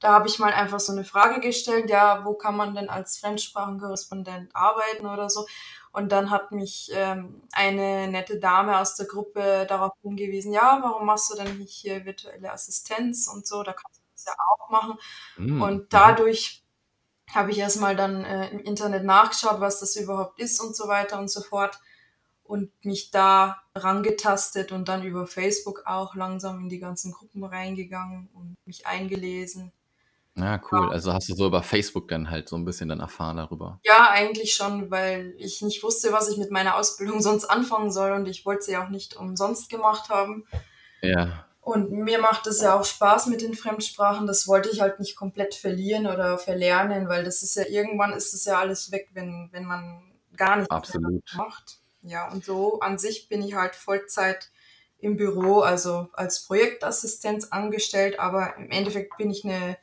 Da 0.00 0.12
habe 0.14 0.26
ich 0.26 0.40
mal 0.40 0.52
einfach 0.52 0.80
so 0.80 0.92
eine 0.92 1.04
Frage 1.04 1.40
gestellt, 1.40 1.88
ja, 1.88 2.24
wo 2.24 2.34
kann 2.34 2.56
man 2.56 2.74
denn 2.74 2.90
als 2.90 3.18
Fremdsprachenkorrespondent 3.18 4.50
arbeiten 4.52 5.06
oder 5.06 5.30
so. 5.30 5.46
Und 5.92 6.10
dann 6.10 6.30
hat 6.30 6.52
mich 6.52 6.90
ähm, 6.94 7.42
eine 7.52 8.08
nette 8.08 8.38
Dame 8.38 8.78
aus 8.78 8.96
der 8.96 9.06
Gruppe 9.06 9.66
darauf 9.68 9.92
hingewiesen, 10.02 10.52
ja, 10.52 10.80
warum 10.82 11.06
machst 11.06 11.30
du 11.30 11.36
denn 11.36 11.58
nicht 11.58 11.74
hier 11.74 12.06
virtuelle 12.06 12.50
Assistenz 12.50 13.28
und 13.28 13.46
so, 13.46 13.62
da 13.62 13.74
kannst 13.74 14.00
du 14.00 14.04
das 14.14 14.24
ja 14.24 14.32
auch 14.54 14.70
machen. 14.70 14.98
Mhm. 15.36 15.60
Und 15.60 15.92
dadurch 15.92 16.62
habe 17.30 17.50
ich 17.50 17.58
erstmal 17.58 17.94
dann 17.94 18.24
äh, 18.24 18.48
im 18.50 18.60
Internet 18.60 19.04
nachgeschaut, 19.04 19.60
was 19.60 19.80
das 19.80 19.96
überhaupt 19.96 20.40
ist 20.40 20.60
und 20.60 20.74
so 20.74 20.88
weiter 20.88 21.18
und 21.18 21.30
so 21.30 21.42
fort 21.42 21.78
und 22.44 22.70
mich 22.84 23.10
da 23.10 23.62
rangetastet 23.74 24.72
und 24.72 24.88
dann 24.88 25.04
über 25.04 25.26
Facebook 25.26 25.84
auch 25.86 26.14
langsam 26.14 26.60
in 26.60 26.68
die 26.68 26.78
ganzen 26.78 27.12
Gruppen 27.12 27.44
reingegangen 27.44 28.28
und 28.34 28.56
mich 28.66 28.86
eingelesen. 28.86 29.72
Ja, 30.34 30.60
cool. 30.70 30.90
Also 30.90 31.12
hast 31.12 31.28
du 31.28 31.34
so 31.34 31.46
über 31.46 31.62
Facebook 31.62 32.08
dann 32.08 32.30
halt 32.30 32.48
so 32.48 32.56
ein 32.56 32.64
bisschen 32.64 32.88
dann 32.88 33.00
erfahren 33.00 33.36
darüber? 33.36 33.80
Ja, 33.84 34.10
eigentlich 34.10 34.54
schon, 34.54 34.90
weil 34.90 35.34
ich 35.36 35.60
nicht 35.60 35.82
wusste, 35.82 36.12
was 36.12 36.28
ich 36.30 36.38
mit 36.38 36.50
meiner 36.50 36.76
Ausbildung 36.76 37.20
sonst 37.22 37.44
anfangen 37.44 37.90
soll 37.90 38.12
und 38.12 38.26
ich 38.26 38.46
wollte 38.46 38.62
sie 38.62 38.76
auch 38.76 38.88
nicht 38.88 39.16
umsonst 39.16 39.68
gemacht 39.68 40.08
haben. 40.08 40.46
Ja. 41.02 41.46
Und 41.60 41.92
mir 41.92 42.18
macht 42.18 42.46
es 42.48 42.60
ja 42.60 42.78
auch 42.78 42.84
Spaß 42.84 43.26
mit 43.26 43.40
den 43.40 43.54
Fremdsprachen. 43.54 44.26
Das 44.26 44.48
wollte 44.48 44.68
ich 44.70 44.80
halt 44.80 44.98
nicht 44.98 45.14
komplett 45.14 45.54
verlieren 45.54 46.06
oder 46.06 46.38
verlernen, 46.38 47.08
weil 47.08 47.24
das 47.24 47.42
ist 47.42 47.54
ja 47.54 47.64
irgendwann 47.68 48.12
ist 48.12 48.34
es 48.34 48.44
ja 48.46 48.58
alles 48.58 48.90
weg, 48.90 49.10
wenn, 49.12 49.48
wenn 49.52 49.64
man 49.64 50.02
gar 50.36 50.56
nichts 50.56 50.70
Absolut. 50.70 51.22
macht. 51.36 51.78
Ja, 52.02 52.32
und 52.32 52.44
so 52.44 52.80
an 52.80 52.98
sich 52.98 53.28
bin 53.28 53.42
ich 53.42 53.54
halt 53.54 53.76
Vollzeit 53.76 54.50
im 54.98 55.16
Büro, 55.16 55.60
also 55.60 56.08
als 56.14 56.46
Projektassistenz 56.46 57.48
angestellt, 57.52 58.18
aber 58.18 58.56
im 58.56 58.70
Endeffekt 58.70 59.16
bin 59.16 59.30
ich 59.30 59.44
eine 59.44 59.76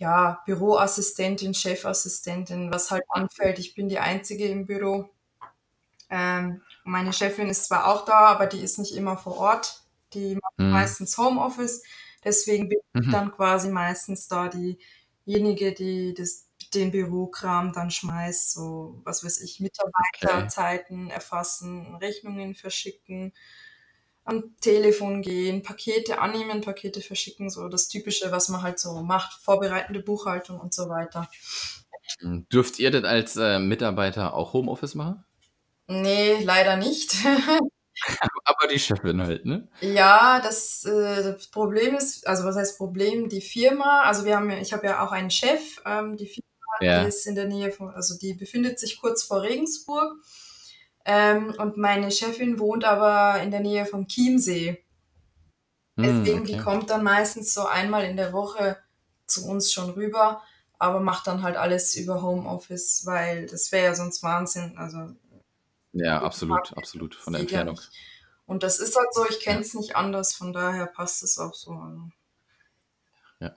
ja, 0.00 0.42
Büroassistentin, 0.46 1.52
Chefassistentin, 1.52 2.72
was 2.72 2.90
halt 2.90 3.04
anfällt. 3.10 3.58
Ich 3.58 3.74
bin 3.74 3.90
die 3.90 3.98
Einzige 3.98 4.48
im 4.48 4.64
Büro. 4.64 5.10
Ähm, 6.08 6.62
meine 6.84 7.12
Chefin 7.12 7.50
ist 7.50 7.66
zwar 7.66 7.86
auch 7.86 8.06
da, 8.06 8.28
aber 8.28 8.46
die 8.46 8.60
ist 8.60 8.78
nicht 8.78 8.96
immer 8.96 9.18
vor 9.18 9.36
Ort. 9.36 9.82
Die 10.14 10.36
macht 10.36 10.58
mhm. 10.58 10.70
meistens 10.70 11.18
Homeoffice. 11.18 11.82
Deswegen 12.24 12.70
bin 12.70 12.78
mhm. 12.94 13.02
ich 13.02 13.10
dann 13.10 13.30
quasi 13.30 13.68
meistens 13.68 14.26
da 14.26 14.48
diejenige, 14.48 15.72
die 15.72 16.14
das 16.14 16.46
den 16.72 16.92
Bürokram 16.92 17.72
dann 17.74 17.90
schmeißt, 17.90 18.52
so 18.52 19.00
was 19.04 19.22
weiß 19.22 19.40
ich, 19.42 19.60
Mitarbeiterzeiten 19.60 21.06
okay. 21.06 21.14
erfassen, 21.14 21.96
Rechnungen 21.96 22.54
verschicken, 22.54 23.34
am 24.24 24.54
Telefon 24.60 25.22
gehen, 25.22 25.62
Pakete 25.62 26.20
annehmen, 26.20 26.60
Pakete 26.60 27.00
verschicken, 27.00 27.50
so 27.50 27.68
das 27.68 27.88
Typische, 27.88 28.30
was 28.30 28.48
man 28.48 28.62
halt 28.62 28.78
so 28.78 29.02
macht, 29.02 29.40
vorbereitende 29.42 30.00
Buchhaltung 30.00 30.60
und 30.60 30.74
so 30.74 30.88
weiter. 30.88 31.28
Hm, 32.20 32.46
dürft 32.48 32.78
ihr 32.78 32.90
denn 32.90 33.04
als 33.04 33.36
äh, 33.36 33.58
Mitarbeiter 33.58 34.34
auch 34.34 34.52
Homeoffice 34.52 34.94
machen? 34.94 35.24
Nee, 35.86 36.42
leider 36.44 36.76
nicht. 36.76 37.16
Aber 38.44 38.68
die 38.68 38.78
Chefin 38.78 39.20
halt, 39.20 39.44
ne? 39.44 39.68
Ja, 39.80 40.40
das, 40.40 40.84
äh, 40.84 41.22
das 41.22 41.48
Problem 41.48 41.96
ist, 41.96 42.26
also 42.26 42.44
was 42.44 42.56
heißt 42.56 42.78
Problem? 42.78 43.28
Die 43.28 43.40
Firma, 43.40 44.02
also 44.02 44.24
wir 44.24 44.36
haben, 44.36 44.50
ich 44.50 44.72
habe 44.72 44.86
ja 44.86 45.04
auch 45.04 45.12
einen 45.12 45.30
Chef, 45.30 45.82
ähm, 45.84 46.16
die 46.16 46.26
Firma, 46.26 46.46
ja. 46.80 47.02
die 47.02 47.08
ist 47.08 47.26
in 47.26 47.34
der 47.34 47.46
Nähe 47.46 47.72
von, 47.72 47.90
also 47.90 48.16
die 48.16 48.34
befindet 48.34 48.78
sich 48.78 49.00
kurz 49.00 49.22
vor 49.22 49.42
Regensburg. 49.42 50.14
Ähm, 51.04 51.54
und 51.58 51.76
meine 51.76 52.10
Chefin 52.10 52.58
wohnt 52.58 52.84
aber 52.84 53.42
in 53.42 53.50
der 53.50 53.60
Nähe 53.60 53.86
vom 53.86 54.06
Chiemsee. 54.06 54.84
Hm, 55.96 56.04
Deswegen, 56.04 56.40
okay. 56.40 56.52
die 56.52 56.58
kommt 56.58 56.90
dann 56.90 57.02
meistens 57.02 57.54
so 57.54 57.66
einmal 57.66 58.04
in 58.04 58.16
der 58.16 58.32
Woche 58.32 58.76
zu 59.26 59.46
uns 59.46 59.72
schon 59.72 59.90
rüber, 59.90 60.42
aber 60.78 61.00
macht 61.00 61.26
dann 61.26 61.42
halt 61.42 61.56
alles 61.56 61.96
über 61.96 62.22
Homeoffice, 62.22 63.02
weil 63.06 63.46
das 63.46 63.72
wäre 63.72 63.86
ja 63.86 63.94
sonst 63.94 64.22
Wahnsinn. 64.22 64.76
Also 64.76 65.14
ja, 65.92 66.22
absolut, 66.22 66.76
absolut, 66.76 67.14
von 67.14 67.32
der 67.32 67.40
Entfernung. 67.40 67.76
Ja 67.76 67.82
und 68.50 68.64
das 68.64 68.80
ist 68.80 68.96
halt 68.96 69.14
so, 69.14 69.24
ich 69.28 69.38
kenne 69.38 69.60
es 69.60 69.74
ja. 69.74 69.78
nicht 69.78 69.94
anders, 69.94 70.34
von 70.34 70.52
daher 70.52 70.86
passt 70.86 71.22
es 71.22 71.38
auch 71.38 71.54
so. 71.54 71.70
Also. 71.70 72.10
Ja. 73.38 73.54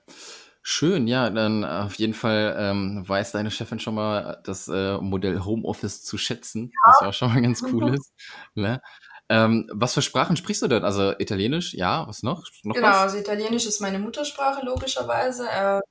Schön, 0.66 1.08
ja, 1.08 1.30
dann 1.30 1.66
auf 1.66 1.96
jeden 1.96 2.14
Fall 2.14 2.56
ähm, 2.58 3.04
weiß 3.06 3.34
deine 3.34 3.52
Chefin 3.52 3.80
schon 3.80 3.96
mal 3.96 4.42
das 4.46 4.70
äh, 4.70 4.98
Modell 4.98 5.42
Homeoffice 5.42 6.04
zu 6.04 6.18
schätzen, 6.18 6.72
was 6.86 7.02
ja 7.02 7.10
auch 7.10 7.14
schon 7.14 7.34
mal 7.34 7.42
ganz 7.42 7.62
cool 7.64 7.94
ist. 7.94 8.14
Ne? 8.56 8.82
Ähm, 9.28 9.70
was 9.74 9.94
für 9.94 10.02
Sprachen 10.02 10.38
sprichst 10.38 10.62
du 10.62 10.68
denn? 10.68 10.86
Also 10.86 11.12
Italienisch, 11.20 11.74
ja, 11.74 12.08
was 12.08 12.24
noch? 12.24 12.46
noch 12.64 12.76
genau, 12.76 12.88
was? 12.88 12.98
also 12.98 13.18
Italienisch 13.18 13.66
ist 13.66 13.82
meine 13.82 14.00
Muttersprache, 14.00 14.66
logischerweise. 14.66 15.50
Äh, 15.50 15.82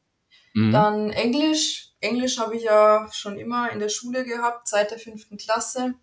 mhm. 0.54 0.72
Dann 0.72 1.10
Englisch. 1.10 1.90
Englisch 2.00 2.38
habe 2.38 2.56
ich 2.56 2.62
ja 2.62 3.06
schon 3.12 3.38
immer 3.38 3.70
in 3.70 3.78
der 3.78 3.90
Schule 3.90 4.24
gehabt, 4.24 4.68
seit 4.68 4.90
der 4.90 4.98
fünften 4.98 5.36
Klasse. 5.36 5.94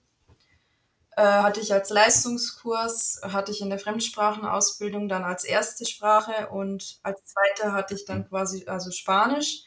Äh, 1.19 1.21
hatte 1.21 1.59
ich 1.59 1.73
als 1.73 1.89
Leistungskurs, 1.89 3.19
hatte 3.23 3.51
ich 3.51 3.59
in 3.59 3.69
der 3.69 3.77
Fremdsprachenausbildung 3.77 5.09
dann 5.09 5.25
als 5.25 5.43
erste 5.43 5.85
Sprache 5.85 6.47
und 6.47 6.97
als 7.03 7.21
zweite 7.25 7.73
hatte 7.73 7.93
ich 7.93 8.05
dann 8.05 8.29
quasi 8.29 8.63
also 8.67 8.89
Spanisch. 8.91 9.65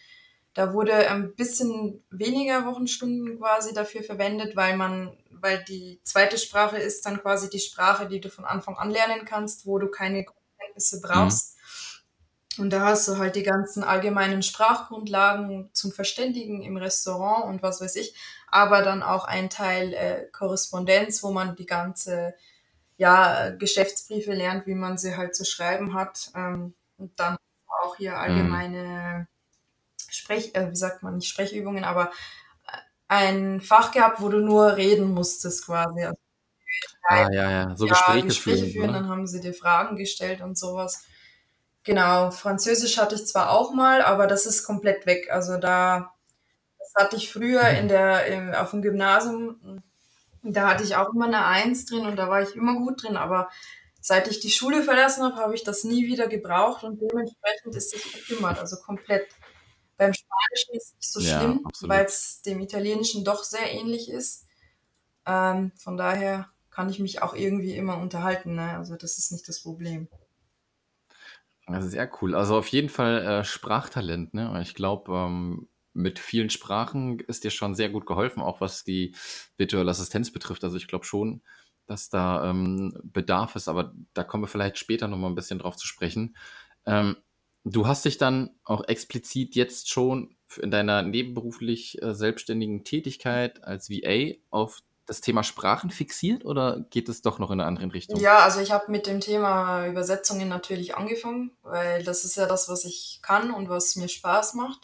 Da 0.54 0.72
wurde 0.72 1.10
ein 1.10 1.34
bisschen 1.34 2.02
weniger 2.10 2.64
Wochenstunden 2.64 3.36
quasi 3.36 3.74
dafür 3.74 4.02
verwendet, 4.02 4.56
weil 4.56 4.78
man, 4.78 5.14
weil 5.30 5.62
die 5.64 6.00
zweite 6.04 6.38
Sprache 6.38 6.78
ist 6.78 7.04
dann 7.04 7.20
quasi 7.20 7.50
die 7.50 7.60
Sprache, 7.60 8.08
die 8.08 8.22
du 8.22 8.30
von 8.30 8.46
Anfang 8.46 8.78
an 8.78 8.90
lernen 8.90 9.26
kannst, 9.26 9.66
wo 9.66 9.78
du 9.78 9.88
keine 9.90 10.24
Kenntnisse 10.58 11.02
brauchst. 11.02 11.56
Mhm. 11.56 11.61
Und 12.58 12.70
da 12.70 12.80
hast 12.80 13.08
du 13.08 13.16
halt 13.16 13.34
die 13.34 13.42
ganzen 13.42 13.82
allgemeinen 13.82 14.42
Sprachgrundlagen 14.42 15.70
zum 15.72 15.90
Verständigen 15.90 16.62
im 16.62 16.76
Restaurant 16.76 17.46
und 17.46 17.62
was 17.62 17.80
weiß 17.80 17.96
ich 17.96 18.14
aber 18.52 18.82
dann 18.82 19.02
auch 19.02 19.24
ein 19.24 19.50
Teil 19.50 19.94
äh, 19.94 20.26
Korrespondenz, 20.30 21.22
wo 21.22 21.32
man 21.32 21.56
die 21.56 21.66
ganze 21.66 22.34
ja, 22.98 23.48
Geschäftsbriefe 23.50 24.34
lernt, 24.34 24.66
wie 24.66 24.74
man 24.74 24.98
sie 24.98 25.16
halt 25.16 25.34
zu 25.34 25.44
schreiben 25.44 25.94
hat. 25.94 26.30
Ähm, 26.36 26.74
und 26.98 27.18
dann 27.18 27.36
auch 27.82 27.96
hier 27.96 28.12
mhm. 28.12 28.16
allgemeine 28.18 29.28
Sprech, 30.08 30.54
äh, 30.54 30.70
wie 30.70 30.76
sagt 30.76 31.02
man, 31.02 31.16
nicht 31.16 31.28
Sprechübungen, 31.28 31.82
aber 31.82 32.10
äh, 32.66 32.76
ein 33.08 33.62
Fach 33.62 33.90
gehabt, 33.90 34.20
wo 34.20 34.28
du 34.28 34.40
nur 34.40 34.76
reden 34.76 35.14
musstest 35.14 35.64
quasi. 35.64 36.04
Also, 36.04 36.20
ah, 37.08 37.32
ja, 37.32 37.50
ja, 37.50 37.74
so 37.74 37.86
ja, 37.86 37.94
Gespräche, 37.94 38.26
Gespräche 38.26 38.66
führen. 38.66 38.72
führen? 38.72 38.92
Dann 38.92 39.08
haben 39.08 39.26
sie 39.26 39.40
dir 39.40 39.54
Fragen 39.54 39.96
gestellt 39.96 40.42
und 40.42 40.58
sowas. 40.58 41.06
Genau, 41.84 42.30
Französisch 42.30 42.98
hatte 42.98 43.16
ich 43.16 43.26
zwar 43.26 43.50
auch 43.50 43.72
mal, 43.72 44.02
aber 44.02 44.26
das 44.26 44.46
ist 44.46 44.64
komplett 44.64 45.04
weg. 45.06 45.30
Also 45.30 45.56
da 45.56 46.12
das 46.92 47.04
hatte 47.04 47.16
ich 47.16 47.32
früher 47.32 47.68
in 47.68 47.88
der, 47.88 48.26
im, 48.26 48.54
auf 48.54 48.70
dem 48.70 48.82
Gymnasium. 48.82 49.82
Da 50.42 50.68
hatte 50.70 50.84
ich 50.84 50.96
auch 50.96 51.12
immer 51.14 51.26
eine 51.26 51.44
Eins 51.44 51.86
drin 51.86 52.06
und 52.06 52.16
da 52.16 52.28
war 52.28 52.42
ich 52.42 52.54
immer 52.56 52.74
gut 52.76 53.02
drin. 53.02 53.16
Aber 53.16 53.50
seit 54.00 54.28
ich 54.28 54.40
die 54.40 54.50
Schule 54.50 54.82
verlassen 54.82 55.22
habe, 55.22 55.36
habe 55.36 55.54
ich 55.54 55.64
das 55.64 55.84
nie 55.84 56.06
wieder 56.06 56.26
gebraucht 56.26 56.84
und 56.84 57.00
dementsprechend 57.00 57.76
ist 57.76 57.94
es 57.94 58.12
gekümmert. 58.12 58.58
Also 58.58 58.76
komplett. 58.76 59.26
Beim 59.96 60.12
Spanischen 60.12 60.74
ist 60.74 60.86
es 60.86 60.94
nicht 60.96 61.12
so 61.12 61.20
schlimm, 61.20 61.64
ja, 61.64 61.88
weil 61.88 62.04
es 62.06 62.42
dem 62.42 62.60
Italienischen 62.60 63.24
doch 63.24 63.44
sehr 63.44 63.70
ähnlich 63.72 64.10
ist. 64.10 64.46
Ähm, 65.26 65.70
von 65.78 65.96
daher 65.96 66.48
kann 66.70 66.88
ich 66.88 66.98
mich 66.98 67.22
auch 67.22 67.34
irgendwie 67.34 67.76
immer 67.76 67.98
unterhalten. 67.98 68.56
Ne? 68.56 68.76
Also 68.76 68.96
das 68.96 69.18
ist 69.18 69.30
nicht 69.30 69.46
das 69.48 69.60
Problem. 69.60 70.08
Das 71.72 71.84
ist 71.84 71.92
sehr 71.92 72.10
cool. 72.20 72.34
Also 72.34 72.56
auf 72.56 72.68
jeden 72.68 72.88
Fall 72.88 73.22
äh, 73.22 73.44
Sprachtalent. 73.44 74.34
Ne? 74.34 74.58
Ich 74.62 74.74
glaube, 74.74 75.12
ähm, 75.12 75.68
mit 75.94 76.18
vielen 76.18 76.50
Sprachen 76.50 77.20
ist 77.20 77.44
dir 77.44 77.50
schon 77.50 77.74
sehr 77.74 77.90
gut 77.90 78.06
geholfen, 78.06 78.42
auch 78.42 78.60
was 78.60 78.84
die 78.84 79.14
virtuelle 79.56 79.90
Assistenz 79.90 80.30
betrifft. 80.30 80.64
Also 80.64 80.76
ich 80.76 80.88
glaube 80.88 81.04
schon, 81.04 81.42
dass 81.86 82.08
da 82.08 82.48
ähm, 82.48 82.98
Bedarf 83.02 83.56
ist, 83.56 83.68
aber 83.68 83.94
da 84.14 84.24
kommen 84.24 84.44
wir 84.44 84.48
vielleicht 84.48 84.78
später 84.78 85.08
nochmal 85.08 85.30
ein 85.30 85.34
bisschen 85.34 85.58
drauf 85.58 85.76
zu 85.76 85.86
sprechen. 85.86 86.36
Ähm, 86.86 87.16
du 87.64 87.86
hast 87.86 88.04
dich 88.04 88.18
dann 88.18 88.50
auch 88.64 88.84
explizit 88.88 89.54
jetzt 89.54 89.90
schon 89.90 90.36
in 90.60 90.70
deiner 90.70 91.02
nebenberuflich 91.02 92.00
äh, 92.02 92.14
selbstständigen 92.14 92.84
Tätigkeit 92.84 93.64
als 93.64 93.90
VA 93.90 94.34
auf 94.50 94.82
das 95.06 95.20
Thema 95.20 95.42
Sprachen 95.42 95.90
fixiert 95.90 96.44
oder 96.44 96.84
geht 96.90 97.08
es 97.08 97.22
doch 97.22 97.38
noch 97.38 97.50
in 97.50 97.60
eine 97.60 97.66
andere 97.66 97.92
Richtung? 97.92 98.20
Ja, 98.20 98.38
also 98.40 98.60
ich 98.60 98.70
habe 98.70 98.90
mit 98.90 99.06
dem 99.06 99.20
Thema 99.20 99.86
Übersetzungen 99.86 100.48
natürlich 100.48 100.96
angefangen, 100.96 101.50
weil 101.62 102.04
das 102.04 102.24
ist 102.24 102.36
ja 102.36 102.46
das, 102.46 102.68
was 102.68 102.84
ich 102.84 103.20
kann 103.22 103.50
und 103.50 103.68
was 103.68 103.96
mir 103.96 104.08
Spaß 104.08 104.54
macht 104.54 104.80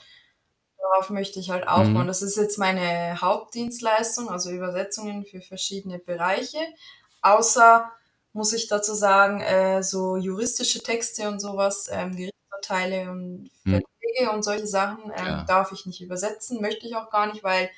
darauf 0.89 1.11
möchte 1.11 1.39
ich 1.39 1.51
halt 1.51 1.67
aufbauen. 1.67 2.05
Mhm. 2.05 2.07
Das 2.07 2.23
ist 2.23 2.37
jetzt 2.37 2.59
meine 2.59 3.21
Hauptdienstleistung, 3.21 4.31
also 4.31 4.51
Übersetzungen 4.51 5.25
für 5.25 5.41
verschiedene 5.41 5.99
Bereiche. 5.99 6.59
Außer, 7.23 7.91
muss 8.33 8.53
ich 8.53 8.69
dazu 8.69 8.95
sagen, 8.95 9.41
äh, 9.41 9.83
so 9.83 10.17
juristische 10.17 10.83
Texte 10.83 11.29
und 11.29 11.41
sowas, 11.41 11.89
ähm, 11.91 12.17
Gerichtsurteile 12.17 13.11
und 13.11 13.51
mhm. 13.65 13.71
Verträge 13.71 14.31
mhm. 14.31 14.35
und 14.35 14.43
solche 14.43 14.67
Sachen 14.67 15.05
ähm, 15.17 15.27
ja. 15.27 15.45
darf 15.45 15.73
ich 15.73 15.87
nicht 15.87 16.01
übersetzen, 16.01 16.61
möchte 16.61 16.87
ich 16.87 16.97
auch 16.97 17.11
gar 17.11 17.27
nicht, 17.27 17.43
weil 17.43 17.71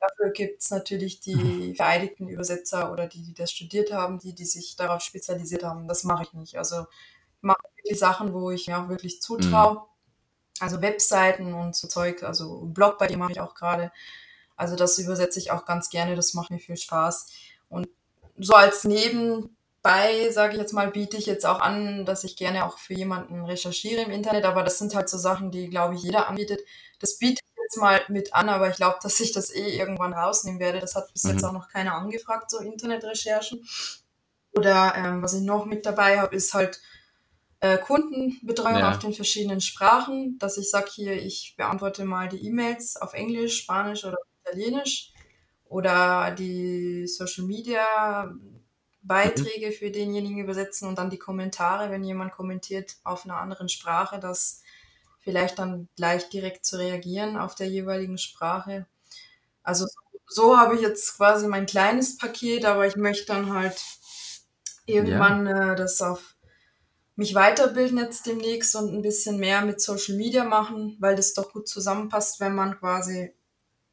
dafür 0.00 0.30
gibt 0.30 0.62
es 0.62 0.70
natürlich 0.70 1.20
die 1.20 1.34
mhm. 1.36 1.74
vereidigten 1.74 2.28
Übersetzer 2.28 2.92
oder 2.92 3.06
die, 3.06 3.22
die 3.22 3.34
das 3.34 3.50
studiert 3.50 3.92
haben, 3.92 4.18
die, 4.18 4.34
die 4.34 4.44
sich 4.44 4.76
darauf 4.76 5.02
spezialisiert 5.02 5.64
haben. 5.64 5.88
Das 5.88 6.04
mache 6.04 6.24
ich 6.24 6.32
nicht. 6.32 6.58
Also 6.58 6.82
ich 6.82 7.42
mache 7.42 7.62
die 7.88 7.94
Sachen, 7.94 8.32
wo 8.32 8.50
ich 8.50 8.66
mir 8.66 8.78
auch 8.78 8.88
wirklich 8.88 9.20
zutraue. 9.20 9.74
Mhm 9.74 9.80
also 10.60 10.80
Webseiten 10.80 11.52
und 11.52 11.76
so 11.76 11.88
Zeug, 11.88 12.22
also 12.22 12.60
Blog 12.66 12.98
bei 12.98 13.06
dem 13.06 13.18
mache 13.18 13.32
ich 13.32 13.40
auch 13.40 13.54
gerade. 13.54 13.92
Also 14.56 14.76
das 14.76 14.98
übersetze 14.98 15.38
ich 15.38 15.50
auch 15.50 15.64
ganz 15.66 15.90
gerne, 15.90 16.16
das 16.16 16.34
macht 16.34 16.50
mir 16.50 16.58
viel 16.58 16.76
Spaß. 16.76 17.30
Und 17.68 17.88
so 18.38 18.54
als 18.54 18.84
Nebenbei, 18.84 20.30
sage 20.30 20.54
ich 20.54 20.60
jetzt 20.60 20.72
mal, 20.72 20.90
biete 20.90 21.16
ich 21.16 21.26
jetzt 21.26 21.44
auch 21.44 21.60
an, 21.60 22.06
dass 22.06 22.24
ich 22.24 22.36
gerne 22.36 22.64
auch 22.64 22.78
für 22.78 22.94
jemanden 22.94 23.44
recherchiere 23.44 24.02
im 24.02 24.10
Internet, 24.10 24.44
aber 24.44 24.62
das 24.62 24.78
sind 24.78 24.94
halt 24.94 25.08
so 25.08 25.18
Sachen, 25.18 25.50
die, 25.50 25.68
glaube 25.68 25.94
ich, 25.94 26.02
jeder 26.02 26.28
anbietet. 26.28 26.60
Das 27.00 27.18
biete 27.18 27.42
ich 27.44 27.55
jetzt 27.66 27.76
mal 27.78 28.00
mit 28.08 28.32
an, 28.34 28.48
aber 28.48 28.70
ich 28.70 28.76
glaube, 28.76 28.98
dass 29.02 29.18
ich 29.20 29.32
das 29.32 29.54
eh 29.54 29.76
irgendwann 29.76 30.14
rausnehmen 30.14 30.60
werde. 30.60 30.78
Das 30.78 30.94
hat 30.94 31.12
bis 31.12 31.24
mhm. 31.24 31.32
jetzt 31.32 31.44
auch 31.44 31.52
noch 31.52 31.68
keiner 31.68 31.94
angefragt, 31.94 32.50
so 32.50 32.58
Internetrecherchen. 32.58 33.66
Oder 34.52 34.94
ähm, 34.96 35.22
was 35.22 35.34
ich 35.34 35.42
noch 35.42 35.66
mit 35.66 35.84
dabei 35.84 36.18
habe, 36.18 36.34
ist 36.34 36.54
halt 36.54 36.80
äh, 37.60 37.76
Kundenbetreuung 37.78 38.78
ja. 38.78 38.90
auf 38.90 38.98
den 38.98 39.12
verschiedenen 39.12 39.60
Sprachen, 39.60 40.38
dass 40.38 40.56
ich 40.56 40.70
sage 40.70 40.88
hier, 40.90 41.12
ich 41.12 41.54
beantworte 41.56 42.04
mal 42.04 42.28
die 42.28 42.46
E-Mails 42.46 42.96
auf 42.96 43.12
Englisch, 43.12 43.58
Spanisch 43.58 44.04
oder 44.04 44.18
Italienisch 44.44 45.12
oder 45.64 46.30
die 46.30 47.06
Social 47.06 47.44
Media 47.44 48.32
Beiträge 49.02 49.68
mhm. 49.68 49.72
für 49.72 49.90
denjenigen 49.90 50.38
übersetzen 50.38 50.88
und 50.88 50.98
dann 50.98 51.10
die 51.10 51.18
Kommentare, 51.18 51.90
wenn 51.90 52.04
jemand 52.04 52.32
kommentiert 52.32 52.96
auf 53.04 53.24
einer 53.24 53.38
anderen 53.38 53.68
Sprache, 53.68 54.18
das 54.18 54.62
vielleicht 55.26 55.58
dann 55.58 55.88
gleich 55.96 56.28
direkt 56.28 56.64
zu 56.64 56.76
reagieren 56.78 57.36
auf 57.36 57.56
der 57.56 57.68
jeweiligen 57.68 58.16
Sprache. 58.16 58.86
Also 59.64 59.88
so 60.28 60.56
habe 60.56 60.76
ich 60.76 60.82
jetzt 60.82 61.16
quasi 61.16 61.48
mein 61.48 61.66
kleines 61.66 62.16
Paket, 62.16 62.64
aber 62.64 62.86
ich 62.86 62.94
möchte 62.94 63.26
dann 63.26 63.52
halt 63.52 63.76
irgendwann 64.86 65.46
ja. 65.46 65.72
äh, 65.72 65.76
das 65.76 66.00
auf 66.00 66.36
mich 67.16 67.34
weiterbilden 67.34 67.98
jetzt 67.98 68.26
demnächst 68.26 68.76
und 68.76 68.94
ein 68.94 69.02
bisschen 69.02 69.38
mehr 69.38 69.62
mit 69.62 69.80
Social 69.80 70.14
Media 70.14 70.44
machen, 70.44 70.96
weil 71.00 71.16
das 71.16 71.34
doch 71.34 71.52
gut 71.52 71.66
zusammenpasst, 71.66 72.38
wenn 72.38 72.54
man 72.54 72.78
quasi 72.78 73.34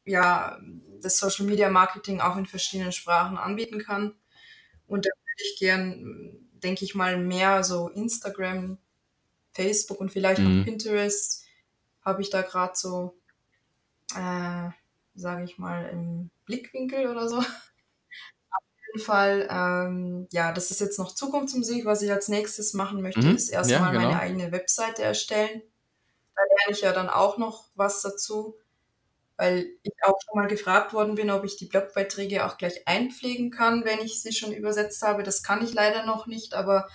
ja 0.04 0.60
das 1.02 1.16
Social 1.16 1.46
Media 1.46 1.68
Marketing 1.68 2.20
auch 2.20 2.36
in 2.36 2.46
verschiedenen 2.46 2.92
Sprachen 2.92 3.38
anbieten 3.38 3.80
kann. 3.80 4.14
Und 4.86 5.04
da 5.04 5.10
würde 5.10 5.50
ich 5.50 5.58
gern, 5.58 6.48
denke 6.62 6.84
ich 6.84 6.94
mal, 6.94 7.16
mehr 7.16 7.64
so 7.64 7.88
Instagram, 7.88 8.78
Facebook 9.54 10.00
und 10.00 10.10
vielleicht 10.12 10.40
mhm. 10.40 10.62
auch 10.62 10.64
Pinterest 10.64 11.44
habe 12.02 12.22
ich 12.22 12.30
da 12.30 12.42
gerade 12.42 12.74
so 12.76 13.16
äh, 14.14 14.70
sage 15.14 15.44
ich 15.44 15.58
mal, 15.58 15.88
im 15.90 16.30
Blickwinkel 16.44 17.08
oder 17.08 17.28
so. 17.28 17.38
Auf 17.38 17.44
jeden 18.86 19.04
Fall, 19.04 19.48
ähm, 19.50 20.28
ja, 20.32 20.52
das 20.52 20.70
ist 20.70 20.80
jetzt 20.80 20.98
noch 20.98 21.14
Zukunftsmusik. 21.14 21.84
Was 21.84 22.02
ich 22.02 22.10
als 22.10 22.28
nächstes 22.28 22.74
machen 22.74 23.02
möchte, 23.02 23.20
Mhm. 23.20 23.36
ist 23.36 23.50
Ja, 23.50 23.58
erstmal 23.58 23.92
meine 23.92 24.08
genau. 24.08 24.18
eigene 24.18 24.52
Webseite 24.52 25.02
erstellen. 25.02 25.62
Da 26.34 26.42
lerne 26.42 26.72
ich 26.76 26.80
ja 26.80 26.92
dann 26.92 27.08
auch 27.08 27.38
noch 27.38 27.70
was 27.74 28.02
dazu, 28.02 28.56
weil 29.36 29.66
ich 29.82 29.92
auch 30.04 30.18
schon 30.24 30.40
mal 30.40 30.48
gefragt 30.48 30.92
worden 30.92 31.14
bin, 31.14 31.30
ob 31.30 31.44
ich 31.44 31.56
die 31.56 31.66
Blogbeiträge 31.66 32.44
auch 32.46 32.56
gleich 32.58 32.86
einpflegen 32.86 33.50
kann, 33.50 33.84
wenn 33.84 34.00
ich 34.00 34.22
sie 34.22 34.32
schon 34.32 34.52
übersetzt 34.52 35.02
habe. 35.02 35.22
Das 35.22 35.42
kann 35.42 35.64
ich 35.64 35.74
leider 35.74 36.06
noch 36.06 36.26
nicht, 36.26 36.54
aber 36.54 36.88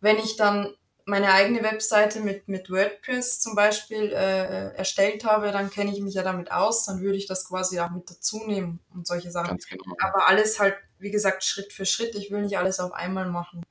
wenn 0.00 0.18
ich 0.18 0.36
dann 0.36 0.74
meine 1.06 1.32
eigene 1.32 1.62
Webseite 1.62 2.20
mit, 2.20 2.48
mit 2.48 2.70
WordPress 2.70 3.40
zum 3.40 3.54
Beispiel 3.54 4.12
äh, 4.12 4.74
erstellt 4.74 5.24
habe, 5.24 5.52
dann 5.52 5.70
kenne 5.70 5.92
ich 5.92 6.00
mich 6.00 6.14
ja 6.14 6.22
damit 6.22 6.52
aus, 6.52 6.84
dann 6.84 7.00
würde 7.00 7.16
ich 7.16 7.26
das 7.26 7.48
quasi 7.48 7.80
auch 7.80 7.90
mit 7.90 8.08
dazu 8.10 8.42
nehmen 8.46 8.80
und 8.94 9.06
solche 9.06 9.30
Sachen. 9.30 9.58
Genau. 9.68 9.96
Aber 10.00 10.28
alles 10.28 10.60
halt, 10.60 10.76
wie 10.98 11.10
gesagt, 11.10 11.44
Schritt 11.44 11.72
für 11.72 11.86
Schritt. 11.86 12.14
Ich 12.14 12.30
will 12.30 12.42
nicht 12.42 12.58
alles 12.58 12.80
auf 12.80 12.92
einmal 12.92 13.28
machen. 13.30 13.62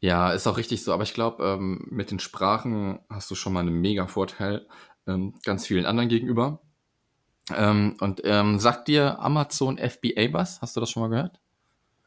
Ja, 0.00 0.32
ist 0.32 0.46
auch 0.46 0.56
richtig 0.56 0.82
so. 0.82 0.92
Aber 0.92 1.04
ich 1.04 1.14
glaube, 1.14 1.44
ähm, 1.44 1.86
mit 1.90 2.10
den 2.10 2.18
Sprachen 2.18 2.98
hast 3.08 3.30
du 3.30 3.34
schon 3.34 3.52
mal 3.52 3.60
einen 3.60 3.80
mega 3.80 4.06
Vorteil 4.06 4.66
ähm, 5.06 5.34
ganz 5.44 5.66
vielen 5.66 5.86
anderen 5.86 6.08
gegenüber. 6.08 6.60
Ähm, 7.54 7.96
und 8.00 8.20
ähm, 8.24 8.58
sagt 8.58 8.88
dir 8.88 9.18
Amazon 9.20 9.78
FBA 9.78 10.32
was? 10.32 10.60
Hast 10.60 10.76
du 10.76 10.80
das 10.80 10.90
schon 10.90 11.02
mal 11.02 11.08
gehört? 11.08 11.40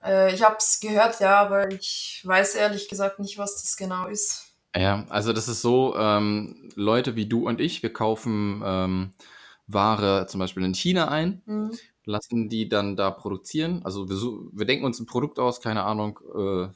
Äh, 0.03 0.33
ich 0.33 0.43
habe 0.43 0.55
es 0.57 0.79
gehört, 0.79 1.19
ja, 1.19 1.39
aber 1.39 1.71
ich 1.71 2.21
weiß 2.23 2.55
ehrlich 2.55 2.87
gesagt 2.87 3.19
nicht, 3.19 3.37
was 3.37 3.61
das 3.61 3.75
genau 3.75 4.07
ist. 4.07 4.44
Ja, 4.75 5.05
also 5.09 5.31
das 5.31 5.47
ist 5.47 5.61
so, 5.61 5.95
ähm, 5.97 6.69
Leute 6.75 7.15
wie 7.15 7.25
du 7.27 7.47
und 7.47 7.61
ich, 7.61 7.81
wir 7.81 7.93
kaufen 7.93 8.61
ähm, 8.65 9.11
Ware 9.67 10.27
zum 10.27 10.39
Beispiel 10.39 10.63
in 10.63 10.73
China 10.75 11.07
ein, 11.07 11.41
Mhm. 11.45 11.71
lassen 12.05 12.49
die 12.49 12.67
dann 12.67 12.95
da 12.97 13.09
produzieren. 13.11 13.81
Also 13.85 14.09
wir, 14.09 14.17
wir 14.51 14.65
denken 14.65 14.85
uns 14.85 14.99
ein 14.99 15.05
Produkt 15.05 15.39
aus, 15.39 15.61
keine 15.61 15.83
Ahnung, 15.83 16.19
äh, 16.35 16.67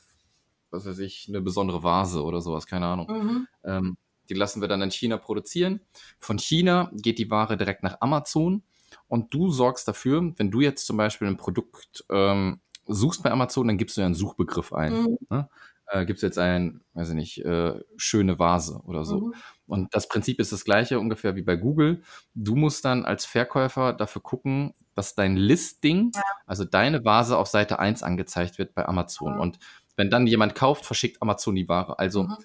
was 0.72 0.86
weiß 0.86 1.00
ich, 1.00 1.26
eine 1.30 1.42
besondere 1.42 1.84
Vase 1.84 2.24
oder 2.24 2.42
sowas, 2.42 2.68
keine 2.68 2.88
Ahnung. 2.88 3.08
Mhm. 3.10 3.48
Ähm, 3.66 3.98
die 4.30 4.34
lassen 4.36 4.62
wir 4.62 4.68
dann 4.68 4.82
in 4.82 4.92
China 4.92 5.18
produzieren. 5.18 5.82
Von 6.20 6.38
China 6.40 6.92
geht 6.94 7.18
die 7.20 7.30
Ware 7.32 7.58
direkt 7.58 7.84
nach 7.84 7.98
Amazon 8.02 8.64
und 9.08 9.34
du 9.34 9.50
sorgst 9.52 9.88
dafür, 9.88 10.34
wenn 10.38 10.52
du 10.52 10.62
jetzt 10.62 10.86
zum 10.86 10.98
Beispiel 10.98 11.28
ein 11.28 11.38
Produkt 11.38 12.06
ähm, 12.10 12.60
suchst 12.88 13.24
bei 13.24 13.32
Amazon, 13.32 13.68
dann 13.68 13.78
gibst 13.78 13.98
du 13.98 14.02
ja 14.02 14.06
einen 14.08 14.16
Suchbegriff 14.16 14.74
ein. 14.74 15.04
Mhm. 15.04 15.18
Ne? 15.30 15.50
Äh, 15.92 16.06
gibst 16.06 16.22
jetzt 16.24 16.38
ein, 16.38 16.82
weiß 16.94 17.10
ich 17.10 17.16
nicht, 17.16 17.46
äh, 17.46 17.80
schöne 17.98 18.38
Vase 18.38 18.82
oder 18.86 19.06
so. 19.06 19.20
Mhm. 19.28 19.34
Und 19.66 19.96
das 19.96 20.08
Prinzip 20.08 20.40
ist 20.40 20.52
das 20.52 20.64
gleiche 20.66 21.00
ungefähr 21.00 21.36
wie 21.36 21.42
bei 21.42 21.56
Google. 21.56 22.04
Du 22.36 22.56
musst 22.56 22.86
dann 22.86 23.06
als 23.06 23.26
Verkäufer 23.26 23.94
dafür 23.94 24.22
gucken, 24.22 24.74
dass 24.96 25.16
dein 25.16 25.36
Listing, 25.36 26.12
Ja. 26.16 26.22
also 26.46 26.64
deine 26.66 27.04
Vase 27.06 27.38
auf 27.38 27.48
Seite 27.48 27.80
1 27.80 28.04
angezeigt 28.04 28.60
wird 28.60 28.76
bei 28.76 28.86
Amazon. 28.88 29.36
Mhm. 29.36 29.40
Und 29.42 29.60
wenn 29.96 30.10
dann 30.12 30.28
jemand 30.28 30.56
kauft, 30.56 30.86
verschickt 30.86 31.22
Amazon 31.22 31.56
die 31.56 31.68
Ware. 31.70 31.98
Also 32.00 32.24
Mhm. 32.24 32.38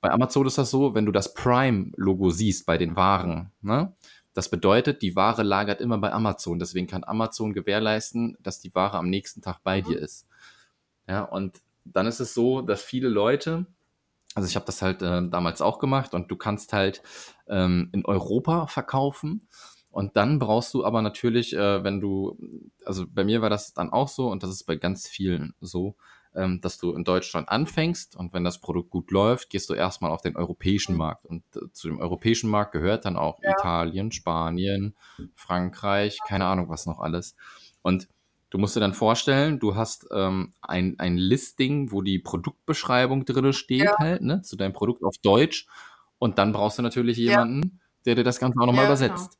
bei 0.00 0.10
Amazon 0.10 0.46
ist 0.46 0.58
das 0.58 0.70
so, 0.70 0.94
wenn 0.94 1.06
du 1.06 1.12
das 1.12 1.34
Prime-Logo 1.34 2.30
siehst 2.30 2.66
bei 2.66 2.76
den 2.78 2.96
Waren, 2.96 3.52
ne? 3.62 3.94
Das 4.32 4.48
bedeutet, 4.48 5.02
die 5.02 5.16
Ware 5.16 5.42
lagert 5.42 5.80
immer 5.80 5.98
bei 5.98 6.12
Amazon. 6.12 6.58
Deswegen 6.60 6.86
kann 6.86 7.02
Amazon 7.04 7.52
gewährleisten, 7.52 8.36
dass 8.40 8.60
die 8.60 8.72
Ware 8.74 8.96
am 8.98 9.10
nächsten 9.10 9.42
Tag 9.42 9.58
bei 9.64 9.80
Mhm. 9.82 9.86
dir 9.86 9.98
ist. 9.98 10.26
Ja, 11.08 11.22
und 11.24 11.60
dann 11.84 12.06
ist 12.06 12.20
es 12.20 12.34
so, 12.34 12.62
dass 12.62 12.82
viele 12.82 13.08
Leute, 13.08 13.66
also 14.34 14.48
ich 14.48 14.56
habe 14.56 14.66
das 14.66 14.82
halt 14.82 15.02
äh, 15.02 15.28
damals 15.28 15.60
auch 15.60 15.78
gemacht 15.78 16.14
und 16.14 16.30
du 16.30 16.36
kannst 16.36 16.72
halt 16.72 17.02
ähm, 17.48 17.88
in 17.92 18.04
Europa 18.04 18.66
verkaufen. 18.68 19.48
Und 19.90 20.16
dann 20.16 20.38
brauchst 20.38 20.72
du 20.74 20.84
aber 20.84 21.02
natürlich, 21.02 21.52
äh, 21.56 21.82
wenn 21.82 22.00
du, 22.00 22.38
also 22.84 23.06
bei 23.08 23.24
mir 23.24 23.42
war 23.42 23.50
das 23.50 23.74
dann 23.74 23.90
auch 23.90 24.08
so 24.08 24.30
und 24.30 24.42
das 24.44 24.50
ist 24.50 24.64
bei 24.64 24.76
ganz 24.76 25.08
vielen 25.08 25.54
so, 25.60 25.96
ähm, 26.32 26.60
dass 26.60 26.78
du 26.78 26.92
in 26.94 27.02
Deutschland 27.02 27.48
anfängst 27.48 28.14
und 28.14 28.32
wenn 28.32 28.44
das 28.44 28.60
Produkt 28.60 28.90
gut 28.90 29.10
läuft, 29.10 29.50
gehst 29.50 29.68
du 29.68 29.74
erstmal 29.74 30.12
auf 30.12 30.22
den 30.22 30.36
europäischen 30.36 30.92
Mhm. 30.92 30.98
Markt. 30.98 31.26
Und 31.26 31.42
äh, 31.56 31.72
zu 31.72 31.88
dem 31.88 31.98
europäischen 32.00 32.50
Markt 32.50 32.70
gehört 32.72 33.04
dann 33.04 33.16
auch 33.16 33.40
Ja. 33.42 33.50
Italien, 33.50 34.12
Spanien, 34.12 34.94
Frankreich, 35.34 36.18
keine 36.28 36.46
Ahnung 36.46 36.68
was 36.68 36.86
noch 36.86 37.00
alles. 37.00 37.34
Und 37.82 38.08
du 38.50 38.58
musst 38.58 38.76
dir 38.76 38.80
dann 38.80 38.94
vorstellen, 38.94 39.58
du 39.58 39.74
hast 39.76 40.06
ähm, 40.12 40.52
ein, 40.60 40.98
ein 40.98 41.16
Listing, 41.16 41.92
wo 41.92 42.02
die 42.02 42.18
Produktbeschreibung 42.18 43.24
drin 43.24 43.52
steht, 43.52 43.84
Ja. 43.84 43.94
halt, 43.98 44.22
ne, 44.22 44.42
zu 44.42 44.56
deinem 44.56 44.72
Produkt 44.72 45.02
auf 45.04 45.16
Deutsch. 45.22 45.66
Und 46.18 46.38
dann 46.38 46.52
brauchst 46.52 46.78
du 46.78 46.82
natürlich 46.82 47.16
Ja. 47.16 47.24
jemanden, 47.24 47.80
der 48.04 48.14
dir 48.16 48.24
das 48.24 48.38
Ganze 48.38 48.58
auch 48.60 48.66
nochmal 48.66 48.84
Ja, 48.84 48.90
übersetzt. 48.90 49.38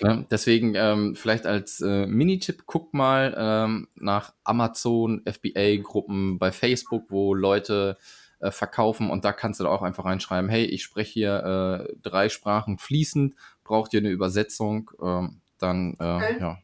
Ne? 0.00 0.26
Deswegen 0.30 0.74
ähm, 0.74 1.14
vielleicht 1.14 1.46
als 1.46 1.80
äh, 1.80 2.06
Minitipp, 2.06 2.64
guck 2.66 2.94
mal 2.94 3.34
ähm, 3.36 3.88
nach 3.94 4.32
Amazon 4.44 5.22
FBA-Gruppen 5.26 6.38
bei 6.38 6.50
Facebook, 6.50 7.04
wo 7.10 7.34
Leute 7.34 7.98
äh, 8.40 8.50
verkaufen 8.50 9.10
und 9.10 9.24
da 9.24 9.32
kannst 9.32 9.60
du 9.60 9.64
da 9.64 9.70
auch 9.70 9.82
einfach 9.82 10.04
reinschreiben, 10.04 10.50
hey, 10.50 10.64
ich 10.64 10.82
spreche 10.82 11.12
hier 11.12 11.86
äh, 11.88 11.94
drei 12.02 12.28
Sprachen 12.28 12.78
fließend, 12.78 13.34
braucht 13.64 13.92
ihr 13.94 14.00
eine 14.00 14.10
Übersetzung, 14.10 14.90
ähm, 15.00 15.40
dann 15.58 15.94
äh, 16.00 16.16
Okay. 16.16 16.36
ja, 16.40 16.58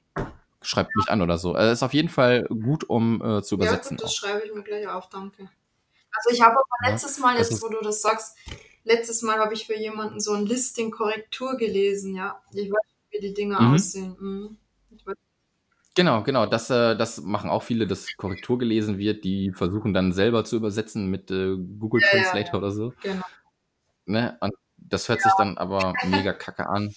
schreibt 0.69 0.95
mich 0.97 1.09
an 1.09 1.23
oder 1.23 1.39
so. 1.39 1.55
Also 1.55 1.73
ist 1.73 1.83
auf 1.83 1.95
jeden 1.95 2.11
Fall 2.11 2.45
gut, 2.45 2.85
um 2.85 3.23
äh, 3.23 3.43
zu 3.43 3.57
Ja, 3.57 3.63
übersetzen. 3.63 3.97
gut, 3.97 4.05
das 4.05 4.15
schreibe 4.15 4.43
ich 4.45 4.53
mir 4.55 4.63
gleich 4.63 4.87
auf, 4.87 5.09
danke. 5.09 5.49
Also 6.13 6.31
ich 6.31 6.43
habe 6.43 6.57
aber 6.57 6.87
Ja, 6.87 6.91
letztes 6.91 7.19
Mal, 7.19 7.39
jetzt 7.39 7.63
wo 7.63 7.69
du 7.69 7.81
das 7.83 8.03
sagst, 8.03 8.37
letztes 8.85 9.23
Mal 9.23 9.39
habe 9.39 9.55
ich 9.55 9.67
für 9.67 9.77
jemanden 9.77 10.21
so 10.21 10.35
ein 10.35 10.45
Listing 10.45 10.91
Korrektur 10.91 11.57
gelesen, 11.57 12.15
ja. 12.15 12.43
Ich 12.53 12.71
weiß 12.71 12.87
nicht, 12.87 13.13
wie 13.13 13.29
die 13.29 13.35
Dinge 13.35 13.59
mhm. 13.61 13.75
aussehen. 13.75 14.17
Mhm. 14.21 14.57
Genau, 15.95 16.23
genau. 16.23 16.47
Das, 16.47 16.71
äh, 16.71 16.97
das 16.97 17.21
machen 17.23 17.51
auch 17.51 17.63
viele, 17.65 17.87
dass 17.87 18.07
Korrektur 18.17 18.59
gelesen 18.59 18.99
wird. 18.99 19.25
Die 19.25 19.51
versuchen 19.53 19.93
dann 19.93 20.13
selber 20.13 20.45
zu 20.45 20.57
übersetzen 20.57 21.11
mit 21.11 21.31
äh, 21.31 21.57
Google 21.57 22.03
ja, 22.03 22.07
ja, 22.07 22.23
Translator 22.23 22.53
ja, 22.53 22.59
oder 22.59 22.71
so. 22.71 22.93
genau. 23.03 23.25
Ne? 24.07 24.37
Und 24.41 24.53
das 24.77 25.09
hört 25.09 25.23
sich 25.23 25.33
dann 25.39 25.59
aber 25.59 25.95
mega 26.07 26.33
kacke 26.35 26.69
an. 26.69 26.95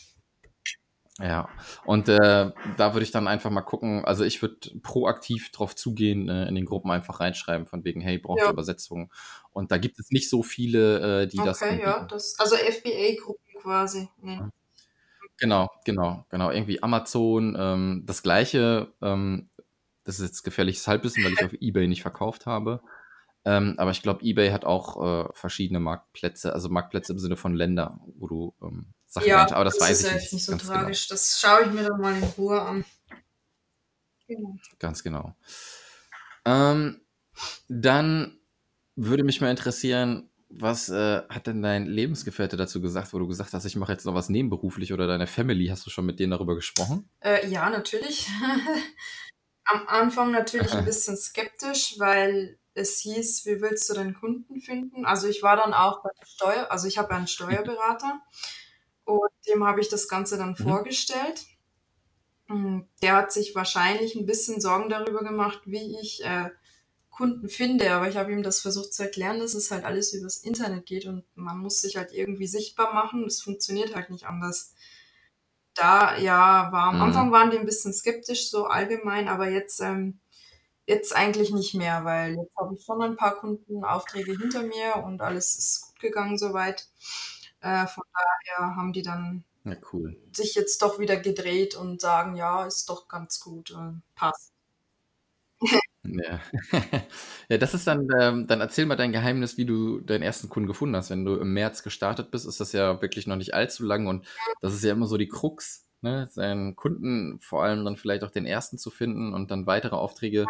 Ja. 1.22 1.50
Und 1.86 2.10
äh, 2.10 2.52
da 2.78 2.94
würde 2.94 3.04
ich 3.04 3.12
dann 3.12 3.28
einfach 3.28 3.50
mal 3.50 3.62
gucken. 3.62 4.04
Also 4.06 4.24
ich 4.24 4.42
würde 4.42 4.58
proaktiv 4.82 5.52
drauf 5.52 5.76
zugehen, 5.76 6.30
äh, 6.30 6.48
in 6.48 6.56
den 6.56 6.66
Gruppen 6.66 6.92
einfach 6.92 7.20
reinschreiben, 7.20 7.68
von 7.68 7.84
wegen, 7.84 8.02
hey, 8.02 8.18
braucht 8.18 8.40
Ja, 8.40 8.50
Übersetzung? 8.50 9.12
Und 9.52 9.72
da 9.72 9.78
gibt 9.78 10.00
es 10.00 10.12
nicht 10.12 10.30
so 10.30 10.44
viele, 10.44 11.24
äh, 11.24 11.28
die 11.28 11.38
das 11.38 11.62
okay, 11.62 11.82
ja, 11.82 12.06
das, 12.06 12.36
also 12.40 12.56
FBA-Gruppen 12.56 13.62
quasi. 13.62 14.10
Nee. 14.22 14.40
Genau, 15.38 15.70
genau, 15.86 16.26
genau. 16.30 16.52
Irgendwie 16.52 16.84
Amazon, 16.84 17.56
ähm, 17.60 18.04
das 18.06 18.24
gleiche, 18.24 18.94
ähm, 19.02 19.50
das 20.04 20.20
ist 20.20 20.26
jetzt 20.26 20.44
gefährliches 20.44 20.88
Halbwissen, 20.88 21.24
weil 21.24 21.34
ich 21.34 21.44
auf 21.44 21.54
Ebay 21.60 21.88
nicht 21.88 22.02
verkauft 22.02 22.46
habe. 22.46 22.82
Ähm, 23.44 23.76
aber 23.78 23.92
ich 23.92 24.04
glaube, 24.04 24.24
eBay 24.24 24.52
hat 24.52 24.66
auch 24.66 25.02
äh, 25.04 25.30
verschiedene 25.34 25.80
Marktplätze, 25.80 26.54
also 26.54 26.70
Marktplätze 26.70 27.14
im 27.14 27.20
Sinne 27.20 27.38
von 27.38 27.56
Länder, 27.56 28.00
wo 28.18 28.28
du 28.28 28.54
ähm, 28.62 28.94
Sachen 29.12 29.28
Ja. 29.28 29.52
Aber 29.52 29.66
das 29.66 29.78
das 29.78 29.90
weiß 29.90 30.00
ist 30.00 30.06
ich 30.06 30.08
ja 30.08 30.14
nicht 30.14 30.24
jetzt 30.24 30.34
nicht 30.34 30.46
so 30.46 30.52
genau. 30.54 30.64
tragisch. 30.64 31.08
Das 31.10 31.40
schaue 31.40 31.64
ich 31.66 31.72
mir 31.72 31.84
dann 31.84 32.00
mal 32.00 32.16
in 32.16 32.24
Ruhe 32.24 32.62
an. 32.62 32.86
Genau. 34.28 34.56
Ganz 34.80 35.04
genau. 35.04 35.36
Ähm, 36.46 37.02
dann 37.68 38.40
würde 38.96 39.26
mich 39.26 39.42
mal 39.42 39.52
interessieren, 39.52 40.30
was 40.48 40.88
äh, 40.90 41.24
hat 41.28 41.48
denn 41.48 41.62
dein 41.62 41.88
Lebensgefährte 41.88 42.56
dazu 42.56 42.82
gesagt, 42.82 43.14
wo 43.14 43.20
du 43.20 43.28
gesagt 43.28 43.54
hast, 43.54 43.66
ich 43.66 43.76
mache 43.76 43.92
jetzt 43.92 44.06
noch 44.06 44.16
was 44.16 44.30
nebenberuflich 44.30 44.94
oder 44.94 45.08
deine 45.08 45.28
Family, 45.28 45.68
hast 45.68 45.86
du 45.86 45.90
schon 45.90 46.06
mit 46.06 46.20
denen 46.20 46.32
darüber 46.32 46.56
gesprochen? 46.56 47.10
Äh, 47.20 47.48
ja, 47.50 47.70
natürlich. 47.70 48.30
Am 49.66 49.88
Anfang 49.88 50.32
natürlich 50.32 50.72
ein 50.74 50.86
bisschen 50.86 51.18
skeptisch, 51.18 51.96
weil 52.00 52.58
es 52.74 53.00
hieß, 53.00 53.46
wie 53.46 53.62
willst 53.62 53.90
du 53.90 53.94
deinen 53.94 54.14
Kunden 54.14 54.62
finden? 54.62 55.06
Also 55.06 55.28
ich 55.28 55.44
war 55.44 55.58
dann 55.58 55.74
auch 55.74 56.02
bei 56.02 56.10
der 56.18 56.26
Steuer, 56.26 56.72
also 56.72 56.88
ich 56.88 56.98
habe 56.98 57.14
einen 57.14 57.28
Steuerberater 57.28 58.22
und 59.14 59.32
dem 59.48 59.64
habe 59.66 59.82
ich 59.82 59.90
das 59.90 60.08
Ganze 60.08 60.38
dann 60.38 60.56
Mhm. 60.60 60.76
vorgestellt. 60.76 61.46
Mm, 62.48 62.82
Der 63.02 63.16
hat 63.16 63.32
sich 63.32 63.56
wahrscheinlich 63.56 64.16
ein 64.16 64.26
bisschen 64.26 64.62
Sorgen 64.62 64.90
darüber 64.90 65.24
gemacht, 65.24 65.62
wie 65.66 65.98
ich 66.00 66.24
äh, 66.24 66.50
Kunden 67.10 67.50
finde, 67.50 67.92
aber 67.94 68.10
ich 68.10 68.18
habe 68.18 68.32
ihm 68.34 68.44
das 68.44 68.62
versucht 68.62 68.94
zu 68.94 69.04
erklären, 69.04 69.40
dass 69.40 69.54
es 69.56 69.72
halt 69.72 69.86
alles 69.86 70.14
übers 70.14 70.38
Internet 70.40 70.86
geht 70.86 71.06
und 71.08 71.26
man 71.36 71.60
muss 71.60 71.82
sich 71.82 71.98
halt 71.98 72.14
irgendwie 72.14 72.48
sichtbar 72.48 72.94
machen. 72.94 73.26
Es 73.26 73.42
funktioniert 73.42 73.96
halt 73.96 74.10
nicht 74.10 74.26
anders. 74.28 74.74
Da, 75.74 76.18
ja, 76.18 76.72
war 76.72 76.88
am 76.88 77.00
Mhm. 77.00 77.02
Anfang 77.02 77.32
waren 77.32 77.50
die 77.52 77.58
ein 77.58 77.66
bisschen 77.66 77.94
skeptisch, 77.94 78.50
so 78.50 78.66
allgemein, 78.66 79.30
aber 79.30 79.50
jetzt, 79.50 79.80
ähm, 79.82 80.20
jetzt 80.88 81.16
eigentlich 81.16 81.52
nicht 81.52 81.76
mehr, 81.76 82.06
weil 82.06 82.36
jetzt 82.36 82.56
habe 82.58 82.76
ich 82.76 82.86
schon 82.86 83.02
ein 83.04 83.18
paar 83.18 83.38
Kundenaufträge 83.40 84.34
hinter 84.34 84.64
mir 84.64 85.04
und 85.06 85.22
alles 85.22 85.58
ist 85.58 85.82
gut 85.84 86.00
gegangen 86.02 86.38
soweit. 86.38 86.90
Äh, 87.62 87.88
von 87.88 88.04
daher 88.14 88.76
haben 88.76 88.94
die 88.94 89.02
dann 89.04 89.44
Ja, 89.64 89.76
cool. 89.94 90.18
sich 90.34 90.56
jetzt 90.56 90.82
doch 90.82 91.00
wieder 91.00 91.18
gedreht 91.18 91.76
und 91.76 92.02
sagen, 92.02 92.36
ja, 92.36 92.66
ist 92.66 92.90
doch 92.90 93.08
ganz 93.08 93.40
gut, 93.40 93.72
äh, 93.72 93.94
passt. 94.16 94.52
Ja. 96.04 96.40
ja, 97.50 97.58
das 97.58 97.74
ist 97.76 97.86
dann, 97.86 98.08
ähm, 98.20 98.48
dann 98.48 98.60
erzähl 98.62 98.86
mal 98.88 98.96
dein 98.96 99.12
Geheimnis, 99.12 99.58
wie 99.58 99.66
du 99.66 100.00
deinen 100.00 100.24
ersten 100.24 100.50
Kunden 100.50 100.68
gefunden 100.68 100.96
hast. 100.96 101.12
Wenn 101.12 101.26
du 101.26 101.36
im 101.36 101.54
März 101.54 101.84
gestartet 101.84 102.32
bist, 102.32 102.48
ist 102.48 102.60
das 102.60 102.72
ja 102.72 103.02
wirklich 103.02 103.28
noch 103.28 103.36
nicht 103.36 103.54
allzu 103.54 103.84
lang 103.86 104.08
und 104.08 104.26
das 104.62 104.74
ist 104.74 104.84
ja 104.84 104.92
immer 104.94 105.06
so 105.08 105.18
die 105.18 105.28
Krux. 105.28 105.86
ne, 106.04 106.28
seinen 106.32 106.76
Kunden, 106.76 107.40
vor 107.40 107.64
allem 107.64 107.86
dann 107.86 107.96
vielleicht 107.98 108.24
auch 108.24 108.32
den 108.32 108.48
ersten 108.48 108.80
zu 108.80 108.90
finden 108.90 109.36
und 109.36 109.52
dann 109.52 109.68
weitere 109.68 109.96
Aufträge 109.96 110.42
Ja. 110.42 110.48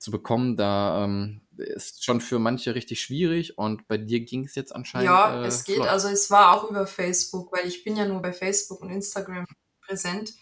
Zu 0.00 0.10
bekommen, 0.10 0.56
da 0.56 1.04
ähm, 1.04 1.42
ist 1.56 2.04
schon 2.04 2.20
für 2.20 2.38
manche 2.40 2.74
richtig 2.74 3.02
schwierig 3.02 3.58
und 3.58 3.86
bei 3.88 3.98
dir 3.98 4.20
ging 4.20 4.44
es 4.46 4.54
jetzt 4.56 4.74
anscheinend 4.74 5.06
Ja, 5.06 5.30
äh, 5.44 5.46
es 5.46 5.64
geht. 5.64 5.76
flott. 5.76 5.88
Also 5.88 6.08
es 6.08 6.30
war 6.30 6.52
auch 6.56 6.70
über 6.70 6.86
Facebook, 6.86 7.52
weil 7.52 7.66
ich 7.66 7.84
bin 7.84 7.96
ja 7.96 8.06
nur 8.06 8.20
bei 8.22 8.32
Facebook 8.32 8.80
und 8.82 8.90
Instagram 8.90 9.46
präsent. 9.82 10.34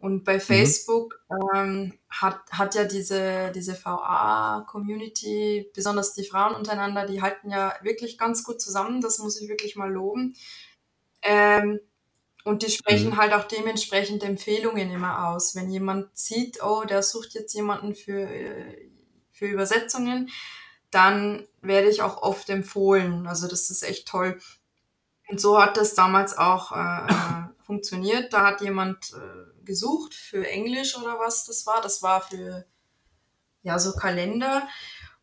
Und 0.00 0.22
bei 0.24 0.38
Mhm. 0.48 0.74
Facebook 0.74 1.20
ähm, 1.54 1.98
hat, 2.08 2.40
hat 2.52 2.74
ja 2.76 2.84
diese, 2.84 3.50
diese 3.52 3.74
VA-Community, 3.84 5.70
besonders 5.74 6.14
die 6.14 6.24
Frauen 6.24 6.54
untereinander, 6.54 7.06
die 7.06 7.20
halten 7.22 7.50
ja 7.50 7.74
wirklich 7.82 8.16
ganz 8.18 8.44
gut 8.44 8.60
zusammen. 8.60 9.00
Das 9.00 9.18
muss 9.18 9.40
ich 9.40 9.48
wirklich 9.48 9.74
mal 9.74 9.90
loben. 9.92 10.36
Ähm, 11.22 11.80
und 12.44 12.62
die 12.62 12.70
sprechen 12.70 13.12
Mhm. 13.12 13.16
halt 13.18 13.32
auch 13.34 13.44
dementsprechend 13.44 14.22
Empfehlungen 14.24 14.90
immer 14.92 15.28
aus. 15.28 15.54
Wenn 15.56 15.70
jemand 15.70 16.16
sieht, 16.18 16.62
oh, 16.62 16.84
der 16.84 17.02
sucht 17.02 17.34
jetzt 17.34 17.54
jemanden 17.54 17.94
für, 17.94 18.20
äh, 18.22 18.87
für 19.38 19.46
Übersetzungen, 19.46 20.30
dann 20.90 21.46
werde 21.60 21.88
ich 21.88 22.02
auch 22.02 22.22
oft 22.22 22.48
empfohlen. 22.50 23.26
Also 23.26 23.48
das 23.48 23.70
ist 23.70 23.82
echt 23.82 24.08
toll. 24.08 24.38
Und 25.28 25.40
so 25.40 25.60
hat 25.60 25.76
das 25.76 25.94
damals 25.94 26.36
auch 26.38 26.72
äh, 26.72 27.06
äh, 27.06 27.44
funktioniert. 27.64 28.32
Da 28.32 28.46
hat 28.46 28.60
jemand 28.62 29.12
äh, 29.14 29.64
gesucht 29.64 30.14
für 30.14 30.46
Englisch 30.48 30.96
oder 30.96 31.18
was 31.20 31.44
das 31.44 31.66
war. 31.66 31.80
Das 31.82 32.02
war 32.02 32.22
für 32.22 32.64
ja 33.62 33.78
so 33.78 33.92
Kalender. 33.92 34.66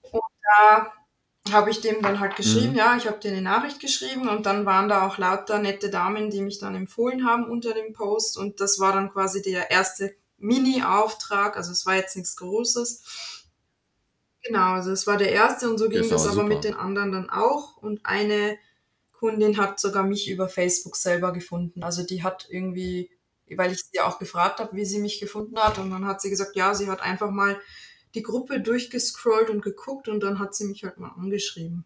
Und 0.01 0.21
da 0.43 0.91
habe 1.51 1.69
ich 1.69 1.81
dem 1.81 2.01
dann 2.01 2.19
halt 2.19 2.35
geschrieben, 2.35 2.71
Mhm. 2.73 2.77
ja, 2.77 2.97
ich 2.97 3.07
habe 3.07 3.19
dir 3.19 3.31
eine 3.31 3.41
Nachricht 3.41 3.79
geschrieben 3.79 4.29
und 4.29 4.45
dann 4.47 4.65
waren 4.65 4.89
da 4.89 5.05
auch 5.07 5.17
lauter 5.19 5.59
nette 5.59 5.89
Damen, 5.91 6.31
die 6.31 6.41
mich 6.41 6.59
dann 6.59 6.75
empfohlen 6.75 7.27
haben 7.27 7.45
unter 7.45 7.73
dem 7.73 7.93
Post 7.93 8.37
und 8.37 8.59
das 8.61 8.79
war 8.79 8.93
dann 8.93 9.11
quasi 9.11 9.41
der 9.43 9.69
erste 9.71 10.15
Mini-Auftrag, 10.37 11.55
also 11.55 11.71
es 11.71 11.85
war 11.85 11.95
jetzt 11.95 12.15
nichts 12.15 12.35
Großes. 12.37 13.34
Genau, 14.45 14.73
also 14.73 14.91
es 14.91 15.07
war 15.07 15.17
der 15.17 15.31
erste 15.31 15.69
und 15.69 15.77
so 15.77 15.89
ging 15.89 16.01
ist 16.01 16.11
das 16.11 16.27
aber 16.27 16.41
aber 16.41 16.43
mit 16.43 16.63
super. 16.63 16.75
den 16.75 16.75
anderen 16.75 17.11
dann 17.11 17.29
auch 17.29 17.77
und 17.77 18.05
eine 18.05 18.57
Kundin 19.11 19.57
hat 19.57 19.79
sogar 19.79 20.03
mich 20.03 20.29
über 20.29 20.47
Facebook 20.47 20.95
selber 20.95 21.33
gefunden. 21.33 21.83
Also 21.83 22.03
die 22.03 22.21
hat 22.21 22.47
irgendwie, 22.49 23.09
weil 23.55 23.71
ich 23.71 23.81
sie 23.83 24.01
auch 24.01 24.19
gefragt 24.19 24.59
habe, 24.59 24.75
wie 24.75 24.85
sie 24.85 24.99
mich 24.99 25.19
gefunden 25.19 25.57
hat 25.57 25.79
und 25.79 25.89
dann 25.89 26.05
hat 26.05 26.21
sie 26.21 26.29
gesagt, 26.29 26.55
ja, 26.55 26.75
sie 26.75 26.89
hat 26.89 27.01
einfach 27.01 27.31
mal 27.31 27.59
die 28.13 28.21
Gruppe 28.21 28.61
durchgescrollt 28.61 29.49
und 29.49 29.63
geguckt 29.63 30.07
und 30.07 30.21
dann 30.21 30.37
hat 30.37 30.53
sie 30.53 30.65
mich 30.65 30.83
halt 30.83 30.97
mal 30.97 31.09
angeschrieben. 31.09 31.85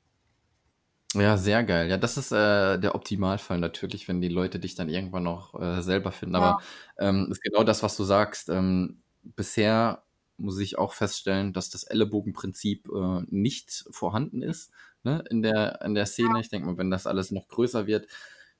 Ja, 1.15 1.37
sehr 1.37 1.63
geil. 1.63 1.89
Ja, 1.89 1.97
das 1.97 2.17
ist 2.17 2.31
äh, 2.31 2.77
der 2.77 2.93
Optimalfall 2.93 3.57
natürlich, 3.57 4.07
wenn 4.07 4.21
die 4.21 4.27
Leute 4.27 4.59
dich 4.59 4.75
dann 4.75 4.89
irgendwann 4.89 5.23
noch 5.23 5.59
äh, 5.59 5.81
selber 5.81 6.11
finden. 6.11 6.35
Aber 6.35 6.61
ähm, 6.99 7.29
ist 7.31 7.41
genau 7.41 7.63
das, 7.63 7.81
was 7.81 7.97
du 7.97 8.03
sagst. 8.03 8.49
Ähm, 8.49 9.01
bisher 9.23 10.03
muss 10.39 10.59
ich 10.59 10.77
auch 10.77 10.93
feststellen, 10.93 11.53
dass 11.53 11.69
das 11.69 11.83
Ellenbogenprinzip 11.83 12.89
äh, 12.89 13.21
nicht 13.27 13.85
vorhanden 13.91 14.41
ist 14.41 14.71
ne, 15.03 15.23
in, 15.29 15.41
der, 15.41 15.81
in 15.83 15.93
der 15.93 16.05
Szene. 16.05 16.39
Ich 16.39 16.49
denke 16.49 16.67
mal, 16.67 16.77
wenn 16.77 16.91
das 16.91 17.07
alles 17.07 17.31
noch 17.31 17.47
größer 17.47 17.87
wird, 17.87 18.07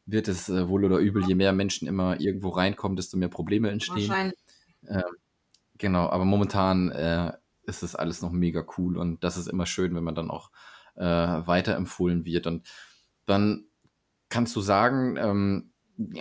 wird 0.06 0.28
es 0.28 0.50
äh, 0.50 0.68
wohl 0.68 0.86
oder 0.86 0.98
übel, 0.98 1.26
je 1.28 1.36
mehr 1.36 1.54
Menschen 1.54 1.88
immer 1.88 2.20
irgendwo 2.20 2.50
reinkommen, 2.50 2.96
desto 2.96 3.18
mehr 3.18 3.30
Probleme 3.30 3.70
entstehen. 3.70 4.10
Wahrscheinlich. 4.10 4.40
Ähm, 4.88 5.04
genau, 5.78 6.10
aber 6.10 6.26
momentan 6.26 6.92
äh, 6.92 7.34
ist 7.64 7.84
es 7.84 7.96
alles 7.96 8.22
noch 8.22 8.32
mega 8.32 8.66
cool 8.78 8.98
und 8.98 9.24
das 9.24 9.38
ist 9.38 9.48
immer 9.48 9.66
schön, 9.66 9.96
wenn 9.96 10.04
man 10.04 10.16
dann 10.16 10.32
auch 10.32 10.52
äh, 10.96 11.04
weiterempfohlen 11.04 12.26
wird. 12.26 12.48
Und 12.48 12.68
dann 13.26 13.66
kannst 14.30 14.56
du 14.56 14.62
sagen, 14.62 15.18
ähm, 15.18 15.72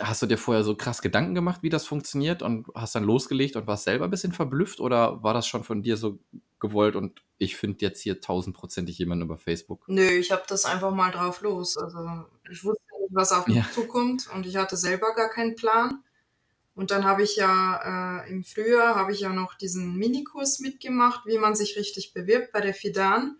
hast 0.00 0.22
du 0.22 0.26
dir 0.26 0.38
vorher 0.38 0.64
so 0.64 0.74
krass 0.74 1.02
Gedanken 1.02 1.34
gemacht, 1.34 1.62
wie 1.62 1.68
das 1.68 1.86
funktioniert 1.86 2.42
und 2.42 2.66
hast 2.74 2.94
dann 2.94 3.04
losgelegt 3.04 3.56
und 3.56 3.66
warst 3.66 3.84
selber 3.84 4.04
ein 4.06 4.10
bisschen 4.10 4.32
verblüfft 4.32 4.80
oder 4.80 5.22
war 5.22 5.34
das 5.34 5.46
schon 5.46 5.62
von 5.64 5.82
dir 5.82 5.96
so 5.96 6.18
gewollt 6.58 6.96
und 6.96 7.22
ich 7.38 7.56
finde 7.56 7.78
jetzt 7.82 8.00
hier 8.00 8.20
tausendprozentig 8.20 8.98
jemanden 8.98 9.24
über 9.24 9.38
Facebook? 9.38 9.84
Nö, 9.86 10.02
ich 10.02 10.32
habe 10.32 10.42
das 10.48 10.64
einfach 10.64 10.92
mal 10.92 11.12
drauf 11.12 11.40
los. 11.42 11.76
Also 11.76 12.24
ich 12.50 12.64
wusste 12.64 12.82
nicht, 13.00 13.14
was 13.14 13.32
auf 13.32 13.46
mich 13.46 13.56
Ja. 13.56 13.66
zukommt 13.72 14.28
und 14.34 14.46
ich 14.46 14.56
hatte 14.56 14.76
selber 14.76 15.14
gar 15.14 15.28
keinen 15.28 15.54
Plan. 15.54 16.02
Und 16.74 16.90
dann 16.90 17.04
habe 17.04 17.22
ich 17.22 17.36
ja 17.36 18.22
äh, 18.24 18.30
im 18.30 18.44
Frühjahr 18.44 18.94
habe 18.96 19.12
ich 19.12 19.20
ja 19.20 19.32
noch 19.32 19.54
diesen 19.54 19.96
Minikurs 19.96 20.60
mitgemacht, 20.60 21.26
wie 21.26 21.38
man 21.38 21.54
sich 21.54 21.76
richtig 21.76 22.12
bewirbt 22.12 22.52
bei 22.52 22.60
der 22.60 22.74
Fidan. 22.74 23.36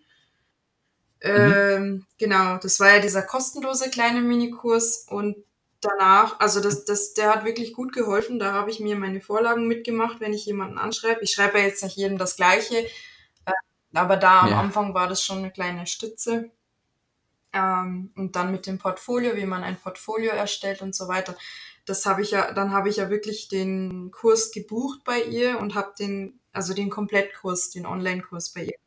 Ähm, 1.21 2.07
genau, 2.19 2.59
das 2.59 2.79
war 2.79 2.95
ja 2.95 3.01
dieser 3.01 3.23
kostenlose 3.23 3.91
kleine 3.91 4.21
Minikurs 4.21 5.07
und 5.09 5.37
danach, 5.81 6.41
also 6.41 6.61
das, 6.61 6.85
das, 6.85 7.15
der 7.15 7.31
hat 7.35 7.45
wirklich 7.45 7.73
gut 7.73 7.93
geholfen. 7.93 8.39
Da 8.39 8.53
habe 8.53 8.71
ich 8.71 8.81
mir 8.81 8.97
meine 8.97 9.21
Vorlagen 9.21 9.67
mitgemacht, 9.67 10.21
wenn 10.21 10.33
ich 10.33 10.47
jemanden 10.47 10.79
anschreibe. 10.79 11.23
Ich 11.23 11.33
schreibe 11.33 11.59
ja 11.59 11.65
jetzt 11.67 11.83
nicht 11.83 11.97
jedem 11.97 12.19
das 12.19 12.37
Gleiche, 12.37 12.79
äh, 13.47 13.53
aber 13.95 14.17
da 14.17 14.41
am 14.41 14.51
Ja. 14.51 14.61
Anfang 14.61 14.95
war 14.95 15.09
das 15.09 15.23
schon 15.23 15.39
eine 15.39 15.51
kleine 15.51 15.87
Stütze. 15.87 16.51
Ähm, 17.53 18.13
und 18.17 18.37
dann 18.37 18.53
mit 18.53 18.67
dem 18.67 18.79
Portfolio, 18.79 19.37
wie 19.37 19.47
man 19.47 19.65
ein 19.65 19.79
Portfolio 19.81 20.33
erstellt 20.33 20.83
und 20.83 20.95
so 20.95 21.09
weiter. 21.09 21.35
Das 21.87 22.05
habe 22.05 22.21
ich 22.23 22.33
ja, 22.33 22.53
dann 22.53 22.73
habe 22.73 22.91
ich 22.91 22.97
ja 22.97 23.09
wirklich 23.09 23.49
den 23.49 24.11
Kurs 24.11 24.53
gebucht 24.53 25.01
bei 25.05 25.23
ihr 25.23 25.59
und 25.59 25.75
habe 25.75 25.95
den, 25.99 26.41
also 26.53 26.75
den 26.75 26.91
Komplettkurs, 26.91 27.71
den 27.71 27.87
Online-Kurs 27.87 28.51
bei 28.53 28.65
ihr 28.65 28.79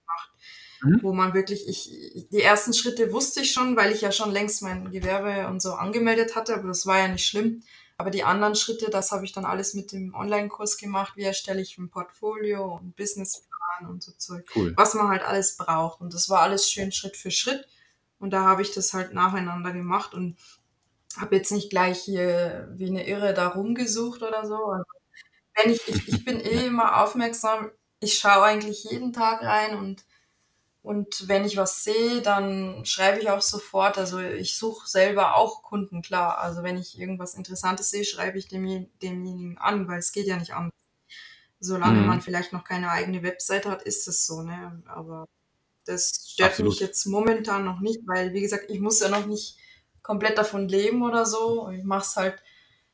Mhm. 0.84 1.00
wo 1.04 1.14
man 1.14 1.34
wirklich, 1.34 1.68
ich, 1.68 2.28
die 2.32 2.42
ersten 2.42 2.74
Schritte 2.74 3.14
wusste 3.14 3.42
ich 3.42 3.52
schon, 3.52 3.76
weil 3.78 3.92
ich 3.92 4.02
ja 4.02 4.12
schon 4.12 4.32
längst 4.32 4.62
mein 4.64 4.92
Gewerbe 4.92 5.48
und 5.48 5.62
so 5.62 5.74
angemeldet 5.74 6.36
hatte, 6.36 6.56
aber 6.56 6.68
das 6.68 6.86
war 6.86 7.00
ja 7.00 7.08
nicht 7.08 7.26
schlimm. 7.26 7.64
Aber 7.98 8.10
die 8.10 8.24
anderen 8.24 8.56
Schritte, 8.56 8.90
das 8.90 9.12
habe 9.12 9.26
ich 9.26 9.32
dann 9.32 9.46
alles 9.46 9.76
mit 9.76 9.92
dem 9.92 10.16
Online-Kurs 10.16 10.78
gemacht. 10.78 11.14
Wie 11.16 11.24
erstelle 11.24 11.62
ich 11.62 11.78
ein 11.78 11.90
Portfolio 11.92 12.78
und 12.78 12.96
Businessplan 12.96 13.88
und 13.88 14.02
so 14.02 14.12
Zeug 14.14 14.44
Cool. 14.56 14.74
was 14.76 14.96
man 14.96 15.10
halt 15.10 15.22
alles 15.22 15.56
braucht. 15.56 16.02
Und 16.02 16.16
das 16.16 16.28
war 16.28 16.42
alles 16.42 16.68
schön 16.68 16.92
Schritt 16.92 17.16
für 17.16 17.30
Schritt. 17.30 17.68
Und 18.18 18.32
da 18.32 18.42
habe 18.42 18.64
ich 18.64 18.74
das 18.74 18.94
halt 18.94 19.14
nacheinander 19.14 19.72
gemacht 19.72 20.16
und 20.16 20.38
habe 21.16 21.36
jetzt 21.36 21.52
nicht 21.52 21.70
gleich 21.70 22.00
hier 22.00 22.70
wie 22.74 22.88
eine 22.88 23.06
Irre 23.08 23.36
da 23.36 23.50
rumgesucht 23.50 24.24
oder 24.24 24.48
so. 24.48 24.56
Also 24.56 24.86
wenn 25.56 25.72
ich, 25.72 25.88
ich, 25.88 26.08
ich 26.08 26.26
bin 26.26 26.40
eh 26.44 26.66
immer 26.66 27.04
aufmerksam. 27.04 27.70
Ich 28.00 28.18
schaue 28.18 28.46
eigentlich 28.46 28.84
jeden 28.86 29.14
Tag 29.14 29.44
rein 29.44 29.78
und, 29.78 30.04
und 30.84 31.28
wenn 31.28 31.46
ich 31.46 31.58
was 31.58 31.84
sehe, 31.84 32.22
dann 32.22 32.86
schreibe 32.86 33.20
ich 33.22 33.30
auch 33.30 33.42
sofort. 33.42 33.98
Also 34.00 34.20
ich 34.20 34.58
suche 34.58 34.88
selber 34.88 35.36
auch 35.36 35.62
Kunden, 35.64 36.02
klar. 36.02 36.40
Also 36.40 36.64
wenn 36.64 36.78
ich 36.78 37.00
irgendwas 37.00 37.36
Interessantes 37.36 37.92
sehe, 37.92 38.04
schreibe 38.06 38.38
ich 38.40 38.48
dem, 38.48 38.90
demjenigen 39.02 39.58
an, 39.60 39.88
weil 39.88 40.00
es 40.00 40.12
geht 40.12 40.28
ja 40.28 40.38
nicht 40.38 40.54
anders. 40.56 40.74
Solange 41.60 42.02
Mhm. 42.02 42.04
man 42.04 42.22
vielleicht 42.22 42.54
noch 42.54 42.64
keine 42.64 42.90
eigene 42.92 43.24
Webseite 43.24 43.70
hat, 43.70 43.84
ist 43.84 44.08
es 44.08 44.26
so, 44.26 44.42
ne? 44.42 44.82
Aber 44.88 45.28
das 45.86 46.12
stört 46.34 46.60
Absolut. 46.60 46.62
mich 46.62 46.80
jetzt 46.80 47.06
momentan 47.08 47.66
noch 47.66 47.82
nicht, 47.82 48.02
weil, 48.08 48.34
wie 48.34 48.42
gesagt, 48.42 48.70
ich 48.72 48.80
muss 48.82 49.00
ja 49.02 49.10
noch 49.10 49.26
nicht 49.28 49.58
komplett 50.04 50.38
davon 50.38 50.68
leben 50.70 51.04
oder 51.04 51.26
so. 51.26 51.70
Ich 51.72 51.84
mache 51.84 52.04
es 52.06 52.16
halt 52.18 52.44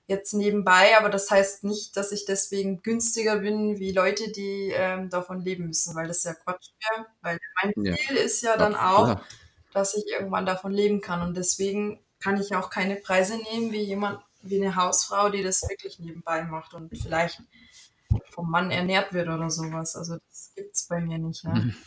jetzt 0.08 0.34
nebenbei, 0.34 0.98
aber 0.98 1.10
das 1.10 1.30
heißt 1.30 1.64
nicht, 1.66 1.96
dass 1.98 2.12
ich 2.12 2.26
deswegen 2.26 2.82
günstiger 2.82 3.40
bin 3.40 3.78
wie 3.80 3.92
Leute, 3.92 4.32
die 4.32 4.72
ähm, 4.74 5.10
davon 5.10 5.42
leben 5.42 5.68
müssen, 5.68 5.96
weil 5.96 6.08
das 6.08 6.24
ja 6.24 6.34
Quatsch 6.34 6.70
wäre. 6.80 7.06
Weil 7.22 7.40
mein 7.62 7.74
Ja. 7.86 7.96
Ziel 7.96 8.16
ist 8.18 8.42
ja 8.42 8.58
dann 8.58 8.74
Ab- 8.76 8.94
auch, 9.00 9.04
klar. 9.06 9.24
dass 9.74 9.96
ich 9.96 10.06
irgendwann 10.08 10.46
davon 10.46 10.72
leben 10.72 11.02
kann. 11.02 11.22
Und 11.22 11.36
deswegen 11.36 12.00
kann 12.20 12.40
ich 12.42 12.56
auch 12.56 12.70
keine 12.70 12.96
Preise 12.96 13.38
nehmen 13.38 13.72
wie 13.74 13.82
jemand, 13.84 14.22
wie 14.42 14.62
eine 14.64 14.76
Hausfrau, 14.76 15.30
die 15.30 15.44
das 15.44 15.62
wirklich 15.70 16.00
nebenbei 16.00 16.44
macht 16.44 16.74
und 16.74 16.98
vielleicht 16.98 17.42
vom 18.30 18.50
Mann 18.50 18.72
ernährt 18.72 19.12
wird 19.14 19.28
oder 19.28 19.50
sowas. 19.50 19.96
Also 19.98 20.16
das 20.30 20.54
gibt's 20.56 20.88
bei 20.88 21.02
mir 21.02 21.18
nicht. 21.18 21.44
Ja. 21.44 21.54
Mhm. 21.54 21.76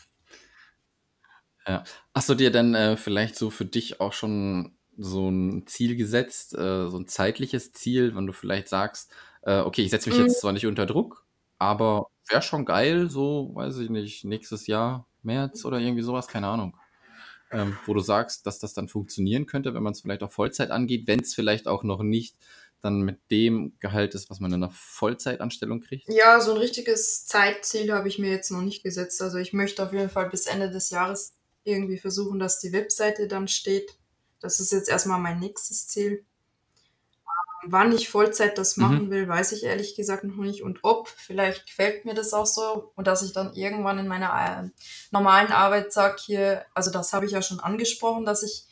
Ja. 1.66 1.84
Hast 2.14 2.28
du 2.28 2.34
dir 2.34 2.50
denn 2.50 2.74
äh, 2.74 2.96
vielleicht 2.96 3.36
so 3.36 3.50
für 3.50 3.66
dich 3.66 4.00
auch 4.00 4.12
schon 4.14 4.76
so 5.00 5.28
ein 5.30 5.66
Ziel 5.66 5.96
gesetzt, 5.96 6.54
äh, 6.54 6.88
so 6.88 6.98
ein 6.98 7.08
zeitliches 7.08 7.72
Ziel, 7.72 8.14
wenn 8.16 8.26
du 8.26 8.32
vielleicht 8.32 8.68
sagst, 8.68 9.12
äh, 9.42 9.60
okay, 9.60 9.82
ich 9.82 9.90
setze 9.90 10.08
mich 10.08 10.16
Mhm. 10.16 10.18
jetzt 10.18 10.40
zwar 10.40 10.52
nicht 10.52 10.66
unter 10.66 10.86
Druck, 10.86 11.26
aber 11.58 12.06
wäre 12.28 12.42
schon 12.42 12.64
geil, 12.64 13.10
so, 13.10 13.50
weiß 13.54 13.78
ich 13.78 13.90
nicht, 13.90 14.24
nächstes 14.24 14.66
Jahr, 14.66 15.06
März 15.22 15.64
oder 15.64 15.78
irgendwie 15.80 16.02
sowas, 16.02 16.28
keine 16.28 16.48
Ahnung. 16.48 16.76
Ähm, 17.52 17.80
wo 17.84 17.94
du 17.94 18.00
sagst, 18.00 18.46
dass 18.46 18.60
das 18.60 18.74
dann 18.74 18.88
funktionieren 18.88 19.46
könnte, 19.46 19.74
wenn 19.74 19.82
man 19.82 19.92
es 19.92 20.02
vielleicht 20.02 20.22
auf 20.22 20.32
Vollzeit 20.32 20.70
angeht, 20.70 21.08
wenn 21.08 21.20
es 21.20 21.34
vielleicht 21.34 21.66
auch 21.68 21.82
noch 21.84 22.02
nicht 22.02 22.36
dann 22.80 23.02
mit 23.02 23.18
dem 23.30 23.74
Gehalt 23.80 24.14
ist, 24.14 24.30
was 24.30 24.40
man 24.40 24.52
in 24.52 24.62
einer 24.62 24.70
Vollzeitanstellung 24.72 25.80
kriegt. 25.80 26.06
Ja, 26.06 26.40
so 26.42 26.50
ein 26.52 26.56
richtiges 26.58 27.24
Zeitziel 27.26 27.92
habe 27.92 28.08
ich 28.08 28.18
mir 28.18 28.30
jetzt 28.30 28.50
noch 28.50 28.60
nicht 28.62 28.82
gesetzt. 28.82 29.22
Also 29.22 29.38
ich 29.38 29.52
möchte 29.54 29.82
auf 29.82 29.92
jeden 29.92 30.10
Fall 30.10 30.28
bis 30.28 30.46
Ende 30.46 30.70
des 30.70 30.90
Jahres 30.90 31.32
irgendwie 31.64 31.98
versuchen, 31.98 32.38
dass 32.38 32.58
die 32.60 32.72
Webseite 32.72 33.28
dann 33.28 33.48
steht. 33.48 33.96
Das 34.40 34.60
ist 34.60 34.72
jetzt 34.72 34.88
erstmal 34.88 35.20
mein 35.20 35.38
nächstes 35.38 35.86
Ziel. 35.88 36.24
Ähm, 37.64 37.72
Wann 37.72 37.92
ich 37.92 38.08
Vollzeit 38.08 38.56
das 38.58 38.76
Mhm. 38.76 38.82
machen 38.84 39.10
will, 39.10 39.28
weiß 39.28 39.52
ich 39.52 39.64
ehrlich 39.64 39.94
gesagt 39.96 40.24
noch 40.24 40.36
nicht. 40.36 40.62
Und 40.62 40.80
ob, 40.82 41.08
vielleicht 41.08 41.66
gefällt 41.66 42.04
mir 42.04 42.14
das 42.14 42.32
auch 42.32 42.46
so. 42.46 42.92
Und 42.96 43.06
dass 43.06 43.22
ich 43.22 43.32
dann 43.32 43.54
irgendwann 43.54 43.98
in 43.98 44.08
meiner 44.08 44.64
äh, 44.64 44.70
normalen 45.10 45.52
Arbeit 45.52 45.92
sage 45.92 46.16
hier, 46.24 46.64
also 46.74 46.90
das 46.90 47.12
habe 47.12 47.26
ich 47.26 47.32
ja 47.32 47.42
schon 47.42 47.60
angesprochen, 47.60 48.24
dass 48.24 48.42
ich 48.42 48.66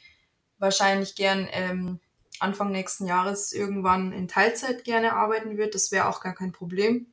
wahrscheinlich 0.59 1.15
gern 1.15 1.49
ähm, 1.53 2.01
Anfang 2.41 2.71
nächsten 2.71 3.07
Jahres 3.07 3.53
irgendwann 3.53 4.13
in 4.13 4.29
Teilzeit 4.29 4.85
gerne 4.85 5.13
arbeiten 5.15 5.57
würde. 5.59 5.71
Das 5.73 5.93
wäre 5.93 6.09
auch 6.09 6.21
gar 6.21 6.35
kein 6.35 6.53
Problem. 6.53 7.13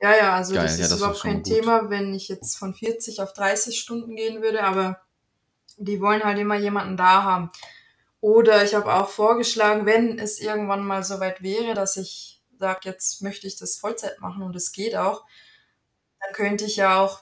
Ja, 0.00 0.14
ja, 0.14 0.34
also 0.34 0.54
Geil, 0.54 0.64
das 0.64 0.76
ja, 0.76 0.84
ist 0.84 0.90
das 0.90 0.98
überhaupt 0.98 1.22
kein 1.22 1.42
gut. 1.42 1.46
Thema, 1.46 1.88
wenn 1.88 2.12
ich 2.14 2.28
jetzt 2.28 2.56
von 2.58 2.74
40 2.74 3.20
auf 3.22 3.32
30 3.32 3.80
Stunden 3.80 4.14
gehen 4.14 4.42
würde, 4.42 4.62
aber 4.62 5.00
die 5.76 6.00
wollen 6.00 6.24
halt 6.24 6.38
immer 6.38 6.56
jemanden 6.56 6.96
da 6.96 7.22
haben. 7.22 7.50
Oder 8.20 8.64
ich 8.64 8.74
habe 8.74 8.92
auch 8.94 9.08
vorgeschlagen, 9.08 9.86
wenn 9.86 10.18
es 10.18 10.40
irgendwann 10.40 10.84
mal 10.84 11.04
so 11.04 11.20
weit 11.20 11.42
wäre, 11.42 11.74
dass 11.74 11.96
ich 11.96 12.42
sage, 12.58 12.80
jetzt 12.84 13.22
möchte 13.22 13.46
ich 13.46 13.56
das 13.56 13.76
Vollzeit 13.76 14.20
machen 14.20 14.42
und 14.42 14.56
es 14.56 14.72
geht 14.72 14.96
auch, 14.96 15.24
dann 16.20 16.32
könnte 16.32 16.64
ich 16.64 16.76
ja 16.76 16.98
auch 17.00 17.20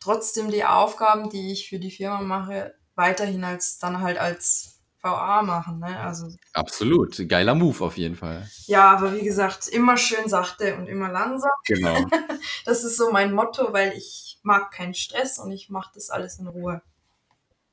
trotzdem 0.00 0.50
die 0.50 0.64
Aufgaben, 0.64 1.28
die 1.28 1.52
ich 1.52 1.68
für 1.68 1.78
die 1.78 1.90
Firma 1.90 2.20
mache, 2.20 2.74
weiterhin 2.94 3.44
als 3.44 3.78
dann 3.78 4.00
halt 4.00 4.18
als 4.18 4.80
VA 5.02 5.42
machen. 5.42 5.78
Ne? 5.78 5.98
Also 6.00 6.28
Absolut. 6.52 7.28
Geiler 7.28 7.54
Move 7.54 7.84
auf 7.84 7.96
jeden 7.96 8.16
Fall. 8.16 8.48
ja, 8.66 8.90
aber 8.90 9.14
wie 9.14 9.24
gesagt, 9.24 9.68
immer 9.68 9.96
schön 9.96 10.28
sachte 10.28 10.76
und 10.76 10.86
immer 10.86 11.10
langsam. 11.10 11.50
Genau. 11.66 12.06
Das 12.64 12.84
ist 12.84 12.96
so 12.96 13.10
mein 13.10 13.32
Motto, 13.32 13.72
weil 13.72 13.92
ich 13.96 14.38
mag 14.42 14.70
keinen 14.70 14.94
Stress 14.94 15.38
und 15.38 15.50
ich 15.50 15.70
mache 15.70 15.90
das 15.94 16.10
alles 16.10 16.38
in 16.38 16.46
Ruhe. 16.46 16.82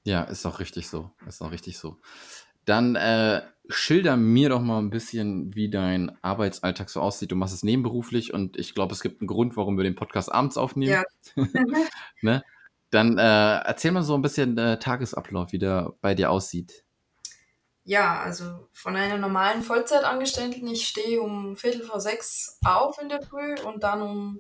Ja, 0.08 0.24
ist 0.24 0.46
auch 0.46 0.62
richtig 0.62 0.88
so. 0.88 1.12
Ist 1.28 1.42
auch 1.42 1.52
richtig 1.52 1.78
so. 1.78 1.98
Dann 2.64 2.96
äh, 2.96 3.42
schilder 3.68 4.16
mir 4.16 4.48
doch 4.48 4.62
mal 4.62 4.80
ein 4.80 4.90
bisschen, 4.90 5.54
wie 5.54 5.70
dein 5.70 6.18
Arbeitsalltag 6.22 6.90
so 6.90 7.02
aussieht. 7.02 7.32
Du 7.32 7.36
machst 7.36 7.54
es 7.54 7.62
nebenberuflich 7.62 8.34
und 8.34 8.58
ich 8.58 8.74
glaube, 8.74 8.94
es 8.94 9.02
gibt 9.02 9.20
einen 9.20 9.28
Grund, 9.28 9.58
warum 9.58 9.76
wir 9.76 9.84
den 9.84 9.96
Podcast 9.96 10.32
abends 10.32 10.56
aufnehmen. 10.56 11.04
Ja. 11.36 11.44
ne? 12.22 12.42
Dann 12.90 13.18
äh, 13.18 13.58
erzähl 13.66 13.92
mal 13.92 14.02
so 14.02 14.16
ein 14.16 14.22
bisschen 14.22 14.58
äh, 14.58 14.80
Tagesablauf, 14.80 15.52
wie 15.52 15.60
der 15.60 15.94
bei 16.00 16.16
dir 16.16 16.32
aussieht. 16.32 16.86
Ja, 17.84 18.22
also 18.22 18.70
von 18.72 18.96
einer 18.96 19.18
normalen 19.18 19.62
Vollzeitangestellten, 19.62 20.66
ich 20.70 20.88
stehe 20.88 21.22
um 21.22 21.58
Viertel 21.58 21.84
vor 21.84 22.00
sechs 22.00 22.60
auf 22.64 22.98
in 23.02 23.10
der 23.10 23.22
Früh 23.22 23.56
und 23.66 23.84
dann 23.84 24.02
um 24.02 24.40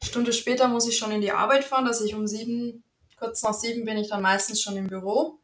Stunde 0.00 0.32
später 0.32 0.68
muss 0.68 0.88
ich 0.88 0.96
schon 0.96 1.10
in 1.10 1.20
die 1.20 1.32
Arbeit 1.32 1.64
fahren, 1.64 1.84
dass 1.84 2.00
ich 2.00 2.14
um 2.14 2.28
sieben, 2.28 2.84
kurz 3.20 3.42
nach 3.44 3.54
sieben 3.54 3.84
bin 3.84 3.98
ich 3.98 4.08
dann 4.08 4.22
meistens 4.22 4.60
schon 4.60 4.76
im 4.76 4.88
Büro. 4.88 5.38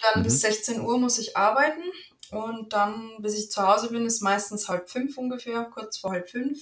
Dann 0.00 0.20
Mhm. 0.20 0.24
bis 0.24 0.40
16 0.40 0.80
Uhr 0.80 0.98
muss 0.98 1.18
ich 1.18 1.36
arbeiten 1.36 1.82
und 2.30 2.72
dann, 2.72 3.18
bis 3.20 3.38
ich 3.38 3.50
zu 3.50 3.62
Hause 3.62 3.90
bin, 3.90 4.04
ist 4.06 4.22
meistens 4.22 4.68
halb 4.68 4.90
fünf 4.90 5.16
ungefähr, 5.16 5.64
kurz 5.64 5.98
vor 5.98 6.10
halb 6.10 6.28
fünf. 6.28 6.58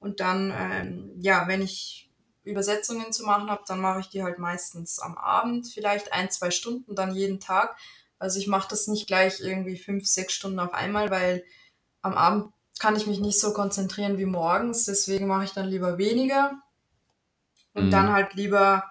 Und 0.00 0.20
dann, 0.20 0.52
ähm, 0.56 1.12
ja, 1.20 1.46
wenn 1.48 1.62
ich 1.62 2.10
Übersetzungen 2.44 3.12
zu 3.12 3.24
machen 3.24 3.50
habe, 3.50 3.62
dann 3.66 3.80
mache 3.80 4.00
ich 4.00 4.08
die 4.08 4.22
halt 4.22 4.38
meistens 4.38 4.98
am 4.98 5.16
Abend, 5.18 5.68
vielleicht 5.68 6.12
ein, 6.12 6.30
zwei 6.30 6.50
Stunden, 6.50 6.94
dann 6.94 7.14
jeden 7.14 7.40
Tag. 7.40 7.76
Also 8.18 8.38
ich 8.38 8.46
mache 8.48 8.68
das 8.70 8.88
nicht 8.88 9.06
gleich 9.06 9.40
irgendwie 9.40 9.76
fünf, 9.78 10.06
sechs 10.06 10.32
Stunden 10.32 10.58
auf 10.60 10.72
einmal, 10.72 11.10
weil 11.10 11.44
am 12.02 12.14
Abend 12.14 12.52
kann 12.78 12.96
ich 12.96 13.06
mich 13.06 13.20
nicht 13.20 13.40
so 13.40 13.52
konzentrieren 13.52 14.18
wie 14.18 14.24
morgens. 14.24 14.84
Deswegen 14.84 15.26
mache 15.26 15.44
ich 15.44 15.52
dann 15.52 15.68
lieber 15.68 15.98
weniger. 15.98 16.62
Und 17.74 17.86
Mhm. 17.86 17.90
dann 17.90 18.12
halt 18.12 18.34
lieber, 18.34 18.90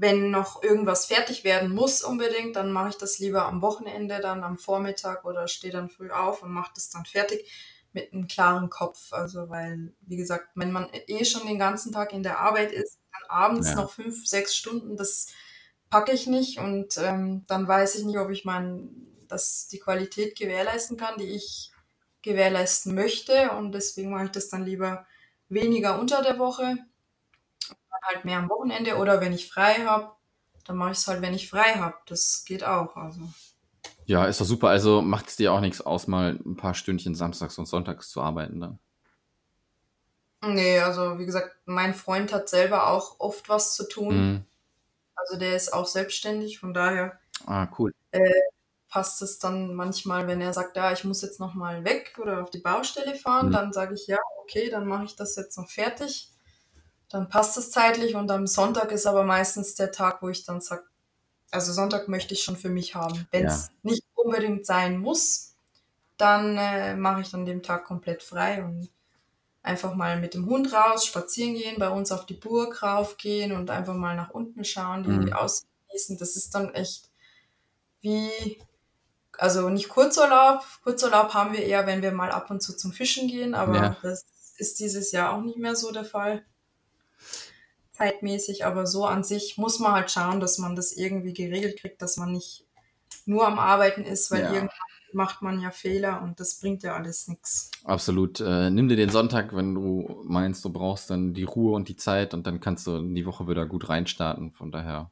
wenn 0.00 0.30
noch 0.30 0.62
irgendwas 0.62 1.04
fertig 1.06 1.44
werden 1.44 1.74
muss 1.74 2.02
unbedingt, 2.02 2.56
dann 2.56 2.72
mache 2.72 2.88
ich 2.90 2.96
das 2.96 3.18
lieber 3.18 3.44
am 3.44 3.60
Wochenende, 3.60 4.20
dann 4.20 4.42
am 4.42 4.56
Vormittag 4.56 5.26
oder 5.26 5.46
stehe 5.46 5.72
dann 5.72 5.90
früh 5.90 6.10
auf 6.10 6.42
und 6.42 6.52
mache 6.52 6.72
das 6.74 6.88
dann 6.88 7.04
fertig 7.04 7.46
mit 7.92 8.10
einem 8.12 8.26
klaren 8.26 8.70
Kopf. 8.70 9.12
Also 9.12 9.50
weil, 9.50 9.92
wie 10.00 10.16
gesagt, 10.16 10.48
wenn 10.54 10.72
man 10.72 10.88
eh 10.92 11.24
schon 11.26 11.46
den 11.46 11.58
ganzen 11.58 11.92
Tag 11.92 12.14
in 12.14 12.22
der 12.22 12.38
Arbeit 12.40 12.72
ist, 12.72 12.98
dann 13.12 13.28
abends 13.28 13.74
Ja. 13.74 13.74
noch 13.74 13.90
fünf, 13.90 14.26
sechs 14.26 14.56
Stunden, 14.56 14.96
das 14.96 15.26
packe 15.90 16.12
ich 16.12 16.26
nicht 16.26 16.58
und 16.58 16.96
ähm, 16.96 17.44
dann 17.48 17.68
weiß 17.68 17.96
ich 17.96 18.04
nicht, 18.04 18.18
ob 18.18 18.30
ich 18.30 18.46
mein, 18.46 18.90
dass 19.28 19.68
die 19.68 19.80
Qualität 19.80 20.38
gewährleisten 20.38 20.96
kann, 20.96 21.18
die 21.18 21.28
ich 21.34 21.72
gewährleisten 22.22 22.94
möchte 22.94 23.50
und 23.52 23.72
deswegen 23.72 24.10
mache 24.12 24.26
ich 24.26 24.30
das 24.30 24.48
dann 24.48 24.64
lieber 24.64 25.06
weniger 25.50 26.00
unter 26.00 26.22
der 26.22 26.38
Woche, 26.38 26.76
halt 28.02 28.24
mehr 28.24 28.38
am 28.38 28.48
Wochenende 28.50 28.96
oder 28.96 29.20
wenn 29.20 29.32
ich 29.32 29.50
frei 29.50 29.74
habe, 29.86 30.12
dann 30.66 30.76
mache 30.76 30.92
ich 30.92 30.98
es 30.98 31.06
halt, 31.08 31.22
wenn 31.22 31.34
ich 31.34 31.48
frei 31.50 31.74
habe. 31.74 31.96
Das 32.06 32.44
geht 32.46 32.64
auch. 32.64 32.96
Also 32.96 33.20
Ja, 34.04 34.26
ist 34.26 34.40
doch 34.40 34.44
super. 34.44 34.68
Also 34.68 35.00
macht 35.00 35.28
es 35.28 35.36
dir 35.36 35.52
auch 35.54 35.60
nichts 35.60 35.80
aus, 35.80 36.06
mal 36.06 36.38
ein 36.44 36.56
paar 36.56 36.74
Stündchen 36.74 37.14
samstags 37.14 37.56
und 37.58 37.64
sonntags 37.66 38.10
zu 38.10 38.20
arbeiten 38.20 38.60
dann. 38.60 38.78
nee, 40.42 40.78
also 40.80 41.18
wie 41.18 41.26
gesagt, 41.26 41.56
mein 41.66 41.94
Freund 41.94 42.32
hat 42.32 42.48
selber 42.48 42.88
auch 42.88 43.20
oft 43.20 43.48
was 43.48 43.74
zu 43.74 43.88
tun. 43.88 44.14
Mhm. 44.14 44.44
Also 45.16 45.38
der 45.38 45.56
ist 45.56 45.72
auch 45.74 45.86
selbstständig, 45.86 46.58
von 46.60 46.74
daher 46.74 47.20
Ah, 47.46 47.68
cool. 47.78 47.92
passt 48.88 49.22
es 49.22 49.38
dann 49.38 49.74
manchmal, 49.74 50.26
wenn 50.26 50.40
er 50.40 50.52
sagt, 50.52 50.76
ja, 50.76 50.92
ich 50.92 51.04
muss 51.04 51.22
jetzt 51.22 51.40
noch 51.40 51.54
mal 51.54 51.84
weg 51.84 52.18
oder 52.20 52.42
auf 52.42 52.50
die 52.50 52.58
Baustelle 52.58 53.14
fahren, 53.14 53.46
Mhm. 53.46 53.52
dann 53.52 53.72
sage 53.72 53.94
ich, 53.94 54.06
ja, 54.06 54.18
okay, 54.42 54.68
dann 54.68 54.86
mache 54.86 55.04
ich 55.04 55.16
das 55.16 55.36
jetzt 55.36 55.56
noch 55.56 55.68
fertig. 55.70 56.28
Dann 57.10 57.28
passt 57.28 57.56
es 57.58 57.70
zeitlich 57.70 58.14
und 58.14 58.30
am 58.30 58.46
Sonntag 58.46 58.92
ist 58.92 59.06
aber 59.06 59.24
meistens 59.24 59.74
der 59.74 59.92
Tag, 59.92 60.22
wo 60.22 60.28
ich 60.28 60.44
dann 60.44 60.60
sage, 60.60 60.84
also 61.50 61.72
Sonntag 61.72 62.08
möchte 62.08 62.34
ich 62.34 62.42
schon 62.44 62.56
für 62.56 62.70
mich 62.70 62.94
haben. 62.94 63.28
Wenn 63.32 63.44
Ja. 63.44 63.48
es 63.48 63.70
nicht 63.82 64.04
unbedingt 64.14 64.66
sein 64.66 64.98
muss, 64.98 65.56
dann 66.18 66.56
äh, 66.58 66.96
mache 66.96 67.22
ich 67.22 67.30
dann 67.30 67.46
den 67.46 67.62
Tag 67.62 67.84
komplett 67.86 68.22
frei 68.22 68.62
und 68.64 68.90
einfach 69.62 69.94
mal 69.94 70.20
mit 70.20 70.34
dem 70.34 70.46
Hund 70.46 70.72
raus, 70.72 71.06
spazieren 71.06 71.54
gehen, 71.54 71.78
bei 71.78 71.90
uns 71.90 72.12
auf 72.12 72.26
die 72.26 72.34
Burg 72.34 72.82
raufgehen 72.82 73.52
und 73.52 73.70
einfach 73.70 73.94
mal 73.94 74.16
nach 74.16 74.30
unten 74.30 74.64
schauen, 74.64 75.04
die 75.04 75.10
Mhm. 75.10 75.32
ausgenießen. 75.32 76.18
Das 76.18 76.36
ist 76.36 76.54
dann 76.54 76.74
echt 76.74 77.10
wie, 78.00 78.30
also 79.38 79.68
nicht 79.70 79.88
Kurzurlaub. 79.88 80.64
Kurzurlaub 80.84 81.34
haben 81.34 81.52
wir 81.52 81.64
eher, 81.64 81.86
wenn 81.86 82.02
wir 82.02 82.12
mal 82.12 82.30
ab 82.32 82.50
und 82.50 82.62
zu 82.62 82.76
zum 82.76 82.92
Fischen 82.92 83.28
gehen, 83.28 83.54
aber 83.54 83.74
Ja. 83.76 83.96
das 84.02 84.24
ist 84.58 84.80
dieses 84.80 85.12
Jahr 85.12 85.34
auch 85.34 85.42
nicht 85.42 85.58
mehr 85.58 85.76
so 85.76 85.92
der 85.92 86.04
Fall. 86.04 86.44
Zeitmäßig, 88.00 88.64
aber 88.64 88.86
so 88.86 89.04
an 89.06 89.22
sich 89.24 89.58
muss 89.58 89.78
man 89.78 89.92
halt 89.92 90.10
schauen, 90.10 90.40
dass 90.40 90.58
man 90.58 90.74
das 90.74 90.92
irgendwie 90.96 91.34
geregelt 91.34 91.78
kriegt, 91.78 92.00
dass 92.02 92.16
man 92.16 92.32
nicht 92.32 92.64
nur 93.26 93.46
am 93.46 93.58
Arbeiten 93.58 94.04
ist, 94.04 94.30
weil 94.30 94.42
Ja. 94.42 94.50
irgendwann 94.50 94.70
macht 95.12 95.42
man 95.42 95.60
ja 95.60 95.70
Fehler 95.70 96.22
und 96.22 96.40
das 96.40 96.60
bringt 96.60 96.82
ja 96.82 96.94
alles 96.96 97.28
nichts. 97.28 97.70
Absolut. 97.84 98.40
Äh, 98.40 98.70
nimm 98.70 98.88
dir 98.88 98.96
den 98.96 99.08
Sonntag, 99.10 99.54
wenn 99.56 99.74
du 99.74 100.22
meinst, 100.24 100.64
du 100.64 100.70
brauchst 100.70 101.08
dann 101.10 101.32
die 101.34 101.44
Ruhe 101.44 101.74
und 101.74 101.88
die 101.88 101.96
Zeit 101.96 102.34
und 102.34 102.46
dann 102.46 102.60
kannst 102.60 102.86
du 102.86 102.96
in 102.96 103.14
die 103.14 103.24
Woche 103.26 103.48
wieder 103.48 103.66
gut 103.66 103.88
reinstarten. 103.88 104.52
Von 104.52 104.70
daher 104.70 105.10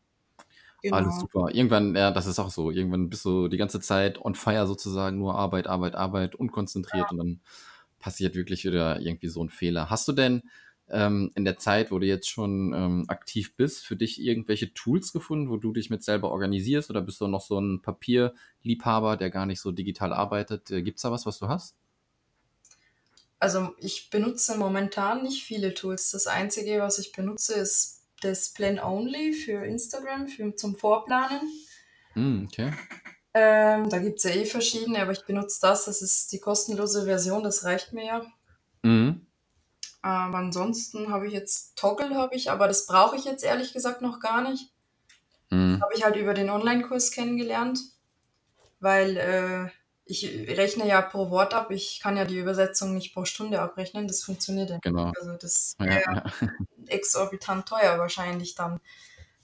alles 0.90 1.18
Genau. 1.18 1.20
super. 1.20 1.48
Irgendwann, 1.52 1.94
ja, 1.96 2.10
das 2.10 2.26
ist 2.26 2.38
auch 2.38 2.50
so. 2.50 2.70
Irgendwann 2.70 3.10
bist 3.10 3.24
du 3.24 3.48
die 3.48 3.56
ganze 3.58 3.80
Zeit 3.80 4.20
on 4.24 4.34
fire 4.34 4.66
sozusagen, 4.66 5.18
nur 5.18 5.34
Arbeit, 5.36 5.66
Arbeit, 5.66 5.94
Arbeit, 5.96 6.34
unkonzentriert 6.36 7.10
und 7.12 7.18
dann 7.18 7.40
passiert 8.00 8.34
wirklich 8.36 8.64
wieder 8.64 9.00
irgendwie 9.00 9.28
so 9.28 9.42
ein 9.44 9.50
Fehler. 9.50 9.90
Hast 9.90 10.08
du 10.08 10.12
denn 10.12 10.42
ähm, 10.90 11.30
in 11.34 11.44
der 11.44 11.58
Zeit, 11.58 11.90
wo 11.90 11.98
du 11.98 12.06
jetzt 12.06 12.28
schon 12.28 12.72
ähm, 12.74 13.04
aktiv 13.08 13.56
bist, 13.56 13.84
für 13.84 13.96
dich 13.96 14.20
irgendwelche 14.20 14.72
Tools 14.74 15.12
gefunden, 15.12 15.50
wo 15.50 15.56
du 15.56 15.72
dich 15.72 15.90
mit 15.90 16.02
selber 16.02 16.30
organisierst 16.30 16.90
oder 16.90 17.00
bist 17.00 17.20
du 17.20 17.26
noch 17.26 17.42
so 17.42 17.58
ein 17.60 17.82
Papierliebhaber, 17.82 19.16
der 19.16 19.30
gar 19.30 19.46
nicht 19.46 19.60
so 19.60 19.72
digital 19.72 20.12
arbeitet? 20.12 20.70
Äh, 20.70 20.82
Gibt's 20.82 21.02
da 21.02 21.10
was, 21.10 21.26
was 21.26 21.38
du 21.38 21.48
hast? 21.48 21.76
Also 23.38 23.74
ich 23.78 24.10
benutze 24.10 24.58
momentan 24.58 25.22
nicht 25.22 25.44
viele 25.44 25.74
Tools. 25.74 26.10
Das 26.10 26.26
Einzige, 26.26 26.80
was 26.80 26.98
ich 26.98 27.12
benutze, 27.12 27.54
ist 27.54 28.02
das 28.20 28.52
Plan 28.52 28.80
Only 28.80 29.32
für 29.32 29.64
Instagram, 29.64 30.26
für, 30.26 30.54
zum 30.56 30.76
Vorplanen. 30.76 31.40
Hm, 32.14 32.48
okay. 32.50 32.72
Ähm, 33.34 33.88
da 33.88 33.98
gibt 33.98 34.18
es 34.18 34.24
ja 34.24 34.30
eh 34.30 34.44
verschiedene, 34.44 35.00
aber 35.00 35.12
ich 35.12 35.24
benutze 35.24 35.60
das. 35.62 35.84
Das 35.84 36.02
ist 36.02 36.32
die 36.32 36.40
kostenlose 36.40 37.04
Version, 37.04 37.44
das 37.44 37.64
reicht 37.64 37.92
mir 37.92 38.04
ja. 38.04 38.26
Mhm. 38.82 39.27
Aber 40.02 40.38
ansonsten 40.38 41.10
habe 41.10 41.26
ich 41.26 41.32
jetzt 41.32 41.76
Toggle, 41.76 42.14
habe 42.14 42.34
ich, 42.34 42.50
aber 42.50 42.68
das 42.68 42.86
brauche 42.86 43.16
ich 43.16 43.24
jetzt 43.24 43.44
ehrlich 43.44 43.72
gesagt 43.72 44.00
noch 44.00 44.20
gar 44.20 44.42
nicht. 44.48 44.72
Mhm. 45.50 45.80
Habe 45.82 45.94
ich 45.94 46.04
halt 46.04 46.16
über 46.16 46.34
den 46.34 46.50
Online-Kurs 46.50 47.10
kennengelernt, 47.10 47.80
weil 48.80 49.16
äh, 49.16 49.70
ich 50.04 50.24
rechne 50.24 50.86
ja 50.86 51.02
pro 51.02 51.30
Wort 51.30 51.52
ab. 51.52 51.70
Ich 51.70 52.00
kann 52.00 52.16
ja 52.16 52.24
die 52.24 52.38
Übersetzung 52.38 52.94
nicht 52.94 53.12
pro 53.12 53.24
Stunde 53.24 53.60
abrechnen. 53.60 54.08
Das 54.08 54.22
funktioniert 54.22 54.70
ja 54.70 54.76
nicht. 54.76 54.84
Genau. 54.84 55.12
Also 55.18 55.34
das 55.36 55.74
Ja, 55.78 55.86
wäre 55.86 56.02
ja. 56.06 56.24
exorbitant 56.86 57.68
teuer 57.68 57.98
wahrscheinlich 57.98 58.54
dann. 58.54 58.80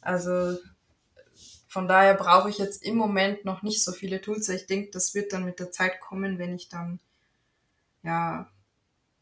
Also 0.01 0.59
von 1.69 1.89
daher 1.89 2.15
brauche 2.15 2.49
ich 2.49 2.59
jetzt 2.59 2.83
im 2.83 2.97
Moment 2.97 3.45
noch 3.45 3.63
nicht 3.63 3.83
so 3.83 3.93
viele 3.93 4.21
Tools. 4.21 4.49
Ich 4.49 4.67
denke, 4.67 4.91
das 4.93 5.15
wird 5.15 5.33
dann 5.33 5.45
mit 5.45 5.59
der 5.59 5.71
Zeit 5.73 6.01
kommen, 6.01 6.39
wenn 6.39 6.55
ich 6.55 6.69
dann 6.69 7.01
ja 8.03 8.49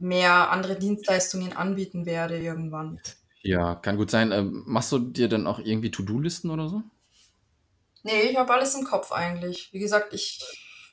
mehr 0.02 0.50
andere 0.50 0.78
Dienstleistungen 0.78 1.56
anbieten 1.56 2.06
werde 2.06 2.38
irgendwann. 2.38 3.00
Ja, 3.42 3.74
kann 3.74 3.96
gut 3.96 4.10
sein. 4.10 4.32
Ähm, 4.32 4.62
machst 4.66 4.92
du 4.92 4.98
dir 4.98 5.28
dann 5.28 5.46
auch 5.46 5.58
irgendwie 5.58 5.90
To-Do-Listen 5.90 6.50
oder 6.50 6.68
so? 6.68 6.82
Nee, 8.04 8.22
ich 8.22 8.36
habe 8.36 8.52
alles 8.52 8.74
im 8.74 8.84
Kopf 8.84 9.12
eigentlich. 9.12 9.72
Wie 9.72 9.78
gesagt, 9.78 10.12
ich, 10.12 10.40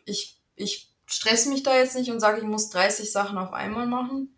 ich, 0.06 0.40
ich 0.56 0.92
stress 1.06 1.46
mich 1.48 1.64
da 1.64 1.76
jetzt 1.76 1.96
nicht 1.96 2.12
und 2.12 2.20
sage, 2.20 2.40
ich 2.40 2.44
muss 2.44 2.70
30 2.70 3.12
Sachen 3.12 3.38
auf 3.38 3.52
einmal 3.54 3.88
machen. 3.88 4.36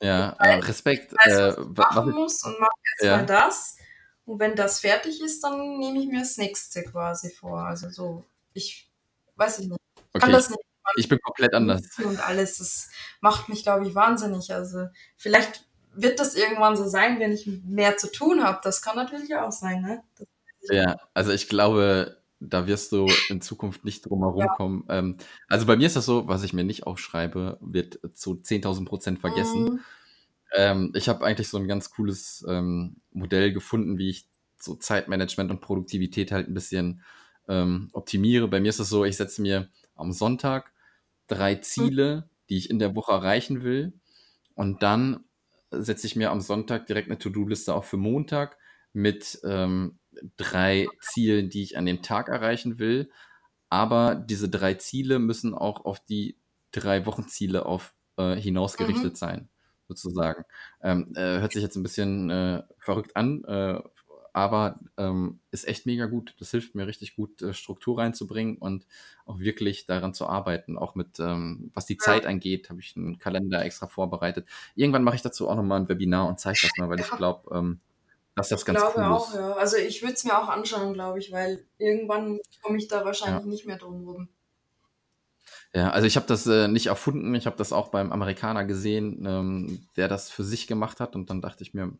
Ja, 0.00 0.30
äh, 0.38 0.54
Respekt. 0.54 1.12
Ich 1.12 1.18
weiß, 1.18 1.38
Äh, 1.38 1.54
was 1.58 1.86
ich 1.90 1.96
machen 1.96 2.12
muss 2.12 2.44
und 2.44 2.60
mache 2.60 2.70
erstmal 3.00 3.20
ja, 3.20 3.26
das. 3.26 3.76
Und 4.26 4.38
wenn 4.40 4.54
das 4.54 4.80
fertig 4.80 5.20
ist, 5.20 5.42
dann 5.42 5.78
nehme 5.78 6.00
ich 6.00 6.06
mir 6.06 6.20
das 6.20 6.36
nächste 6.36 6.84
quasi 6.84 7.30
vor. 7.30 7.62
Also 7.62 7.88
so, 7.90 8.24
ich 8.52 8.90
weiß 9.36 9.60
ich 9.60 9.68
nicht. 9.68 9.80
Okay, 10.12 10.20
Kann 10.20 10.32
das 10.32 10.50
nicht. 10.50 10.60
Ich 10.96 11.08
bin 11.08 11.18
komplett 11.20 11.54
anders. 11.54 11.82
Und 12.04 12.26
alles, 12.26 12.58
das 12.58 12.90
macht 13.20 13.48
mich, 13.48 13.62
glaube 13.62 13.86
ich, 13.86 13.94
wahnsinnig. 13.94 14.52
Also 14.52 14.86
vielleicht 15.16 15.64
wird 15.94 16.20
das 16.20 16.34
irgendwann 16.34 16.76
so 16.76 16.86
sein, 16.88 17.18
wenn 17.20 17.32
ich 17.32 17.46
mehr 17.64 17.96
zu 17.96 18.10
tun 18.10 18.42
habe. 18.44 18.60
Das 18.62 18.82
kann 18.82 18.96
natürlich 18.96 19.34
auch 19.36 19.52
sein, 19.52 19.82
ne? 19.82 20.02
Das 20.16 20.26
Ja, 20.70 20.96
also 21.14 21.32
ich 21.32 21.48
glaube, 21.48 22.18
da 22.40 22.66
wirst 22.66 22.92
du 22.92 23.08
in 23.30 23.40
Zukunft 23.40 23.84
nicht 23.84 24.06
drum 24.06 24.20
herum 24.20 24.40
Ja. 24.40 24.48
kommen. 24.48 24.84
Ähm, 24.88 25.16
also 25.48 25.66
bei 25.66 25.76
mir 25.76 25.86
ist 25.86 25.96
das 25.96 26.06
so, 26.06 26.28
was 26.28 26.44
ich 26.44 26.52
mir 26.52 26.64
nicht 26.64 26.86
aufschreibe, 26.86 27.58
wird 27.60 27.98
zu 28.14 28.34
10.000 28.36 28.86
Prozent 28.86 29.18
vergessen. 29.18 29.64
Mhm. 29.64 29.80
Ähm, 30.54 30.92
ich 30.94 31.08
habe 31.08 31.24
eigentlich 31.24 31.48
so 31.48 31.58
ein 31.58 31.68
ganz 31.68 31.90
cooles 31.90 32.44
ähm, 32.48 32.96
Modell 33.12 33.52
gefunden, 33.52 33.98
wie 33.98 34.10
ich 34.10 34.28
so 34.60 34.74
Zeitmanagement 34.74 35.50
und 35.50 35.60
Produktivität 35.60 36.32
halt 36.32 36.48
ein 36.48 36.54
bisschen 36.54 37.02
ähm, 37.48 37.90
optimiere. 37.92 38.48
Bei 38.48 38.60
mir 38.60 38.68
ist 38.68 38.80
es 38.80 38.88
so, 38.88 39.04
ich 39.04 39.16
setze 39.16 39.42
mir 39.42 39.68
am 39.94 40.12
Sonntag 40.12 40.72
drei 41.28 41.56
Ziele, 41.56 42.30
die 42.50 42.56
ich 42.58 42.70
in 42.70 42.78
der 42.78 42.96
Woche 42.96 43.12
erreichen 43.12 43.62
will. 43.62 43.94
Und 44.54 44.82
dann 44.82 45.24
setze 45.70 46.06
ich 46.06 46.16
mir 46.16 46.30
am 46.30 46.40
Sonntag 46.40 46.86
direkt 46.86 47.08
eine 47.10 47.18
To-Do-Liste 47.18 47.74
auch 47.74 47.84
für 47.84 47.96
Montag 47.98 48.58
mit 48.92 49.40
ähm, 49.44 49.98
drei 50.36 50.88
Zielen, 51.00 51.50
die 51.50 51.62
ich 51.62 51.76
an 51.78 51.86
dem 51.86 52.02
Tag 52.02 52.28
erreichen 52.28 52.78
will. 52.78 53.10
Aber 53.70 54.14
diese 54.14 54.48
drei 54.48 54.74
Ziele 54.74 55.18
müssen 55.18 55.54
auch 55.54 55.84
auf 55.84 56.00
die 56.04 56.38
drei 56.72 57.06
Wochenziele 57.06 57.66
auf, 57.66 57.94
äh, 58.16 58.34
hinausgerichtet 58.36 59.16
Mhm. 59.16 59.16
sein, 59.16 59.50
sozusagen. 59.88 60.44
Ähm, 60.82 61.12
äh, 61.16 61.40
hört 61.40 61.52
sich 61.52 61.62
jetzt 61.62 61.76
ein 61.76 61.82
bisschen 61.82 62.30
äh, 62.30 62.62
verrückt 62.78 63.16
an, 63.16 63.44
äh, 63.44 63.80
aber 64.38 64.78
ähm, 64.96 65.40
ist 65.50 65.66
echt 65.68 65.86
mega 65.86 66.06
gut. 66.06 66.34
Das 66.38 66.50
hilft 66.50 66.74
mir 66.74 66.86
richtig 66.86 67.16
gut, 67.16 67.42
äh, 67.42 67.52
Struktur 67.54 67.98
reinzubringen 67.98 68.58
und 68.58 68.86
auch 69.26 69.38
wirklich 69.40 69.86
daran 69.86 70.14
zu 70.14 70.26
arbeiten. 70.28 70.78
Auch 70.78 70.94
mit, 70.94 71.18
ähm, 71.20 71.70
was 71.74 71.86
die 71.86 71.98
Ja. 71.98 72.04
Zeit 72.04 72.26
angeht, 72.26 72.70
habe 72.70 72.80
ich 72.80 72.96
einen 72.96 73.18
Kalender 73.18 73.64
extra 73.64 73.86
vorbereitet. 73.88 74.48
Irgendwann 74.74 75.04
mache 75.04 75.16
ich 75.16 75.22
dazu 75.22 75.48
auch 75.48 75.56
nochmal 75.56 75.80
ein 75.80 75.88
Webinar 75.88 76.28
und 76.28 76.40
zeige 76.40 76.60
das 76.62 76.76
mal, 76.76 76.88
weil 76.88 77.00
ich 77.00 77.10
Ja. 77.10 77.16
glaube, 77.16 77.54
ähm, 77.56 77.80
dass 78.36 78.48
das 78.50 78.64
Ich 78.64 78.66
ganz 78.66 78.84
glaube 78.84 78.96
cool 78.96 79.10
auch, 79.10 79.32
ist. 79.32 79.34
ja. 79.34 79.52
Also 79.54 79.76
ich 79.78 80.02
würde 80.02 80.14
es 80.14 80.24
mir 80.24 80.38
auch 80.38 80.48
anschauen, 80.48 80.92
glaube 80.94 81.18
ich, 81.18 81.32
weil 81.32 81.64
irgendwann 81.78 82.38
komme 82.62 82.78
ich 82.78 82.88
da 82.88 83.04
wahrscheinlich 83.04 83.44
nicht 83.46 83.66
mehr 83.66 83.78
drum 83.78 84.06
rum. 84.06 84.28
Ja, 85.74 85.90
also 85.90 86.06
ich 86.06 86.16
habe 86.16 86.26
das 86.26 86.46
äh, 86.46 86.68
nicht 86.68 86.86
erfunden, 86.86 87.34
ich 87.34 87.46
habe 87.46 87.56
das 87.56 87.72
auch 87.72 87.88
beim 87.88 88.12
Amerikaner 88.12 88.64
gesehen, 88.64 89.24
ähm, 89.26 89.88
der 89.96 90.08
das 90.08 90.30
für 90.30 90.44
sich 90.44 90.66
gemacht 90.66 91.00
hat 91.00 91.14
und 91.14 91.30
dann 91.30 91.40
dachte 91.42 91.62
ich 91.62 91.74
mir, 91.74 91.92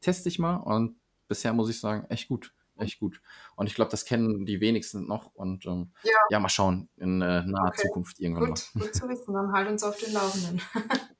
teste 0.00 0.28
ich 0.28 0.38
mal 0.38 0.56
und 0.56 0.96
bisher 1.28 1.52
muss 1.52 1.70
ich 1.70 1.80
sagen, 1.80 2.06
echt 2.10 2.28
gut, 2.28 2.52
echt 2.76 2.98
gut. 3.00 3.20
Und 3.56 3.66
ich 3.66 3.74
glaube, 3.74 3.90
das 3.90 4.04
kennen 4.04 4.46
die 4.46 4.60
wenigsten 4.60 5.06
noch 5.06 5.34
und 5.34 5.64
ähm, 5.66 5.92
Ja. 6.02 6.10
ja, 6.30 6.40
mal 6.40 6.48
schauen 6.48 6.88
in 6.96 7.20
äh, 7.22 7.42
naher 7.44 7.68
Okay. 7.68 7.82
Zukunft 7.82 8.20
irgendwann 8.20 8.48
Gut, 8.50 8.70
mal. 8.74 8.80
gut 8.84 8.94
zu 8.94 9.08
wissen. 9.08 9.32
Dann 9.34 9.52
halt 9.52 9.68
uns 9.68 9.82
auf 9.84 9.96
den 9.98 10.12
Laufenden. 10.12 10.60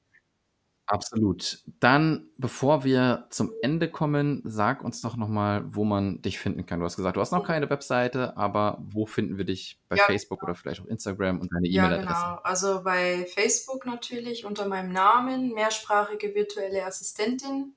Absolut. 0.86 1.62
Dann, 1.80 2.28
bevor 2.36 2.84
wir 2.84 3.26
zum 3.30 3.50
Ende 3.62 3.90
kommen, 3.90 4.42
sag 4.44 4.84
uns 4.84 5.00
doch 5.00 5.16
nochmal, 5.16 5.64
wo 5.74 5.82
man 5.84 6.20
dich 6.20 6.38
finden 6.38 6.66
kann. 6.66 6.78
Du 6.78 6.84
hast 6.84 6.96
gesagt, 6.96 7.16
du 7.16 7.22
hast 7.22 7.32
noch 7.32 7.42
keine 7.42 7.70
Webseite, 7.70 8.36
aber 8.36 8.76
wo 8.82 9.06
finden 9.06 9.38
wir 9.38 9.46
dich 9.46 9.80
bei 9.88 9.96
Ja. 9.96 10.04
Facebook 10.04 10.42
oder 10.42 10.54
vielleicht 10.54 10.82
auch 10.82 10.86
Instagram 10.86 11.40
und 11.40 11.50
deine 11.54 11.68
Ja, 11.68 11.86
E-Mail-Adresse? 11.86 12.22
genau. 12.24 12.38
Also 12.42 12.82
bei 12.82 13.24
Facebook 13.32 13.86
natürlich 13.86 14.44
unter 14.44 14.68
meinem 14.68 14.92
Namen, 14.92 15.54
mehrsprachige 15.54 16.34
virtuelle 16.34 16.84
Assistentin. 16.84 17.74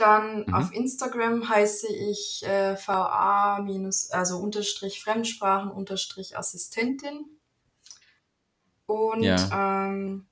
Dann 0.00 0.48
Mhm. 0.48 0.52
auf 0.52 0.72
Instagram 0.72 1.48
heiße 1.48 1.86
ich 1.94 2.42
äh, 2.44 2.76
VA 2.76 3.60
minus, 3.62 4.10
also 4.10 4.38
unterstrich 4.38 5.02
Fremdsprachen 5.02 5.70
unterstrich 5.70 6.36
Assistentin. 6.38 7.38
Und 8.86 9.48
Ja. 9.48 9.48
ähm, 9.52 10.26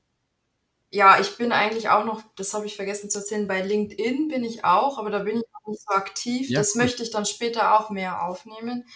ja, 0.90 1.20
ich 1.20 1.36
bin 1.38 1.52
eigentlich 1.52 1.88
auch 1.90 2.04
noch, 2.04 2.22
das 2.36 2.54
habe 2.54 2.66
ich 2.66 2.76
vergessen 2.76 3.10
zu 3.10 3.18
erzählen, 3.20 3.48
bei 3.48 3.62
LinkedIn 3.62 4.28
bin 4.28 4.44
ich 4.44 4.64
auch, 4.64 4.98
aber 4.98 5.10
da 5.10 5.20
bin 5.20 5.38
ich 5.38 5.44
noch 5.52 5.68
nicht 5.68 5.82
so 5.86 5.94
aktiv. 5.94 6.52
Ja, 6.52 6.54
Das 6.54 6.74
cool. 6.74 6.74
möchte 6.76 7.02
ich 7.02 7.10
dann 7.10 7.26
später 7.26 7.78
auch 7.78 7.90
mehr 7.90 8.24
aufnehmen. 8.26 8.86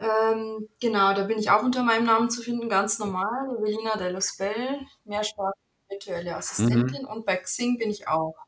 Ähm, 0.00 0.68
genau, 0.80 1.14
da 1.14 1.24
bin 1.24 1.38
ich 1.38 1.50
auch 1.50 1.62
unter 1.64 1.82
meinem 1.84 2.06
Namen 2.06 2.30
zu 2.30 2.42
finden, 2.42 2.68
ganz 2.68 2.98
normal, 3.00 3.56
Evelina 3.58 3.96
de 3.96 4.10
los 4.12 4.36
Bell, 4.38 4.80
mehrsprachige 5.04 5.58
virtuelle 5.90 6.36
Mhm. 6.58 6.96
Assistentin 6.96 7.06
und 7.06 7.26
bei 7.26 7.36
Xing 7.38 7.78
bin 7.78 7.90
ich 7.90 8.08
auch. 8.08 8.36
Da 8.36 8.46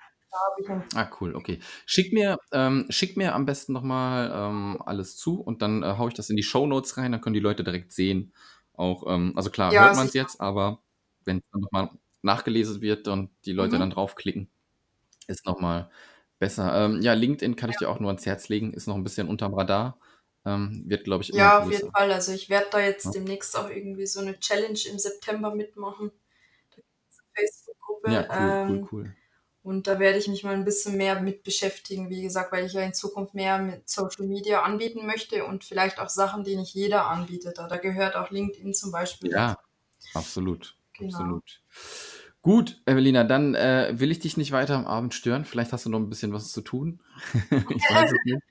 habe 0.00 0.04
ich 0.12 0.20
ein 0.20 0.25
Ah, 0.94 1.10
cool, 1.20 1.34
okay. 1.34 1.58
Schick 1.84 2.12
mir, 2.12 2.38
ähm, 2.52 2.86
schick 2.90 3.16
mir 3.16 3.34
am 3.34 3.44
besten 3.44 3.72
nochmal 3.72 4.30
ähm, 4.32 4.80
alles 4.84 5.16
zu 5.16 5.40
und 5.40 5.60
dann 5.60 5.82
äh, 5.82 5.96
haue 5.98 6.08
ich 6.08 6.14
das 6.14 6.30
in 6.30 6.36
die 6.36 6.44
Shownotes 6.44 6.96
rein, 6.96 7.10
dann 7.12 7.20
können 7.20 7.34
die 7.34 7.40
Leute 7.40 7.64
direkt 7.64 7.92
sehen. 7.92 8.32
Auch, 8.72 9.04
ähm, 9.12 9.32
also 9.36 9.50
klar, 9.50 9.74
Ja, 9.74 9.78
hört 9.78 9.94
man 9.94 10.06
es 10.06 10.14
jetzt, 10.14 10.40
aber 10.40 10.82
wenn 11.24 11.38
es 11.38 11.44
dann 11.50 11.60
nochmal 11.62 11.90
nachgelesen 12.22 12.80
wird 12.82 13.08
und 13.08 13.30
die 13.46 13.52
Leute 13.52 13.76
Mhm. 13.76 13.80
dann 13.80 13.90
draufklicken, 13.90 14.48
ist 15.28 15.46
nochmal 15.46 15.90
besser. 16.38 16.86
Ähm, 16.86 17.02
ja, 17.02 17.14
LinkedIn 17.14 17.56
kann 17.56 17.70
ich 17.70 17.78
dir 17.78 17.90
auch 17.90 18.00
nur 18.00 18.10
ans 18.10 18.26
Herz 18.26 18.48
legen, 18.48 18.74
ist 18.74 18.86
noch 18.88 18.96
ein 18.96 19.04
bisschen 19.04 19.28
unterm 19.28 19.54
Radar. 19.54 19.98
Ähm, 20.46 20.84
wird, 20.86 21.04
glaube 21.04 21.24
ich, 21.24 21.32
immer 21.34 21.44
Ja, 21.44 21.58
auf 21.60 21.70
jeden. 21.70 21.90
Fall. 21.92 22.12
Also 22.12 22.32
ich 22.32 22.48
werde 22.48 22.68
da 22.70 22.80
jetzt 22.80 23.14
Ja. 23.14 23.14
demnächst 23.14 23.56
auch 23.56 23.68
irgendwie 23.70 24.06
so 24.06 24.20
eine 24.20 24.38
Challenge 24.38 24.78
im 24.90 24.98
September 24.98 25.54
mitmachen. 25.54 26.10
Da 26.70 26.76
gibt's 26.76 27.18
eine 27.20 27.46
Facebook-Gruppe. 27.46 28.08
Ja, 28.12 28.24
cool, 28.38 28.56
cool, 28.66 28.80
Ähm, 28.80 28.88
cool. 28.90 29.14
Und 29.66 29.88
da 29.88 29.98
werde 29.98 30.16
ich 30.16 30.28
mich 30.28 30.44
mal 30.44 30.54
ein 30.54 30.64
bisschen 30.64 30.96
mehr 30.96 31.20
mit 31.20 31.42
beschäftigen, 31.42 32.08
wie 32.08 32.22
gesagt, 32.22 32.52
weil 32.52 32.66
ich 32.66 32.72
ja 32.72 32.82
in 32.82 32.94
Zukunft 32.94 33.34
mehr 33.34 33.58
mit 33.58 33.88
Social 33.88 34.24
Media 34.24 34.62
anbieten 34.62 35.04
möchte 35.06 35.44
und 35.44 35.64
vielleicht 35.64 35.98
auch 35.98 36.08
Sachen, 36.08 36.44
die 36.44 36.54
nicht 36.54 36.72
jeder 36.72 37.08
anbietet. 37.08 37.58
Da, 37.58 37.66
da 37.66 37.76
gehört 37.76 38.14
auch 38.14 38.30
LinkedIn 38.30 38.74
zum 38.74 38.92
Beispiel 38.92 39.32
Ja, 39.32 39.58
absolut, 40.14 40.76
Genau. 40.92 41.08
absolut. 41.08 41.62
Gut, 42.42 42.80
Evelina, 42.86 43.24
dann 43.24 43.56
äh, 43.56 43.92
will 43.96 44.12
ich 44.12 44.20
dich 44.20 44.36
nicht 44.36 44.52
weiter 44.52 44.76
am 44.76 44.86
Abend 44.86 45.14
stören. 45.14 45.44
Vielleicht 45.44 45.72
hast 45.72 45.84
du 45.84 45.90
noch 45.90 45.98
ein 45.98 46.08
bisschen 46.08 46.32
was 46.32 46.52
zu 46.52 46.60
tun. 46.60 47.02
ich 47.50 47.90
weiß 47.90 48.12
es 48.12 48.24
nicht. 48.24 48.42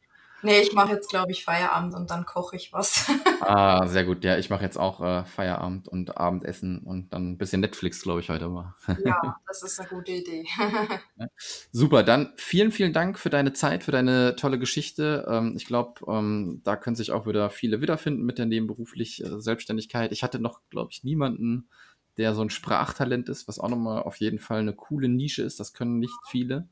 Nee, 0.45 0.61
ich 0.61 0.73
mache 0.73 0.93
jetzt, 0.93 1.09
glaube 1.09 1.31
ich, 1.31 1.43
Feierabend 1.43 1.95
und 1.95 2.11
dann 2.11 2.23
koche 2.23 2.55
ich 2.55 2.71
was. 2.71 3.09
Ah, 3.41 3.85
sehr 3.87 4.05
gut. 4.05 4.23
Ja, 4.23 4.37
ich 4.37 4.49
mache 4.49 4.63
jetzt 4.63 4.77
auch 4.77 5.01
äh, 5.01 5.23
Feierabend 5.23 5.87
und 5.87 6.17
Abendessen 6.17 6.79
und 6.79 7.13
dann 7.13 7.31
ein 7.31 7.37
bisschen 7.37 7.61
Netflix, 7.61 8.01
glaube 8.01 8.19
ich, 8.19 8.29
heute 8.29 8.47
mal. 8.47 8.73
Ja, 9.05 9.37
das 9.47 9.61
ist 9.61 9.79
eine 9.79 9.89
gute 9.89 10.13
Idee. 10.13 10.45
Super, 11.71 12.01
dann 12.01 12.33
vielen, 12.37 12.71
vielen 12.71 12.93
Dank 12.93 13.19
für 13.19 13.29
deine 13.29 13.53
Zeit, 13.53 13.83
für 13.83 13.91
deine 13.91 14.35
tolle 14.35 14.57
Geschichte. 14.57 15.25
Ähm, 15.29 15.53
ich 15.57 15.65
glaube, 15.65 16.01
ähm, 16.07 16.61
da 16.63 16.75
können 16.75 16.95
sich 16.95 17.11
auch 17.11 17.27
wieder 17.27 17.49
viele 17.51 17.81
wiederfinden 17.81 18.23
mit 18.23 18.39
der 18.39 18.47
nebenberuflich 18.47 19.23
äh, 19.23 19.39
Selbstständigkeit. 19.39 20.11
Ich 20.11 20.23
hatte 20.23 20.39
noch, 20.39 20.61
glaube 20.69 20.89
ich, 20.91 21.03
niemanden, 21.03 21.69
der 22.17 22.33
so 22.33 22.41
ein 22.41 22.49
Sprachtalent 22.49 23.29
ist, 23.29 23.47
was 23.47 23.59
auch 23.59 23.69
nochmal 23.69 24.03
auf 24.03 24.17
jeden 24.17 24.39
Fall 24.39 24.59
eine 24.59 24.73
coole 24.73 25.09
Nische 25.09 25.43
ist. 25.43 25.59
Das 25.59 25.73
können 25.73 25.99
nicht 25.99 26.15
viele. 26.29 26.67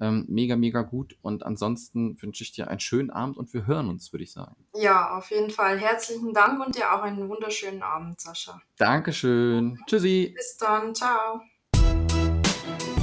Ähm, 0.00 0.24
mega, 0.28 0.56
mega 0.56 0.82
gut. 0.82 1.16
Und 1.22 1.44
ansonsten 1.44 2.20
wünsche 2.20 2.44
ich 2.44 2.52
dir 2.52 2.68
einen 2.68 2.80
schönen 2.80 3.10
Abend 3.10 3.36
und 3.36 3.52
wir 3.52 3.66
hören 3.66 3.88
uns, 3.88 4.12
würde 4.12 4.24
ich 4.24 4.32
sagen. 4.32 4.56
Ja, 4.74 5.16
auf 5.16 5.30
jeden 5.30 5.50
Fall. 5.50 5.78
Herzlichen 5.78 6.32
Dank 6.32 6.64
und 6.64 6.76
dir 6.76 6.92
auch 6.92 7.02
einen 7.02 7.28
wunderschönen 7.28 7.82
Abend, 7.82 8.20
Sascha. 8.20 8.60
Dankeschön. 8.76 9.78
Tschüssi. 9.86 10.32
Bis 10.36 10.56
dann. 10.56 10.94
Ciao. 10.94 11.40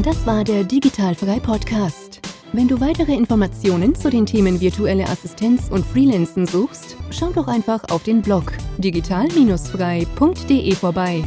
Das 0.04 0.26
war 0.26 0.44
der 0.44 0.64
Digitalfrei 0.64 1.40
Podcast. 1.40 2.22
Wenn 2.54 2.68
du 2.68 2.80
weitere 2.80 3.14
Informationen 3.14 3.96
zu 3.96 4.10
den 4.10 4.26
Themen 4.26 4.62
virtuelle 4.62 5.10
Assistenz 5.10 5.70
und 5.70 5.86
Freelancen 5.86 6.48
suchst, 6.48 6.96
schau 7.12 7.32
doch 7.34 7.48
einfach 7.48 7.84
auf 7.90 8.04
den 8.04 8.22
Blog 8.22 8.54
digital-frei.de 8.78 10.76
vorbei. 10.76 11.24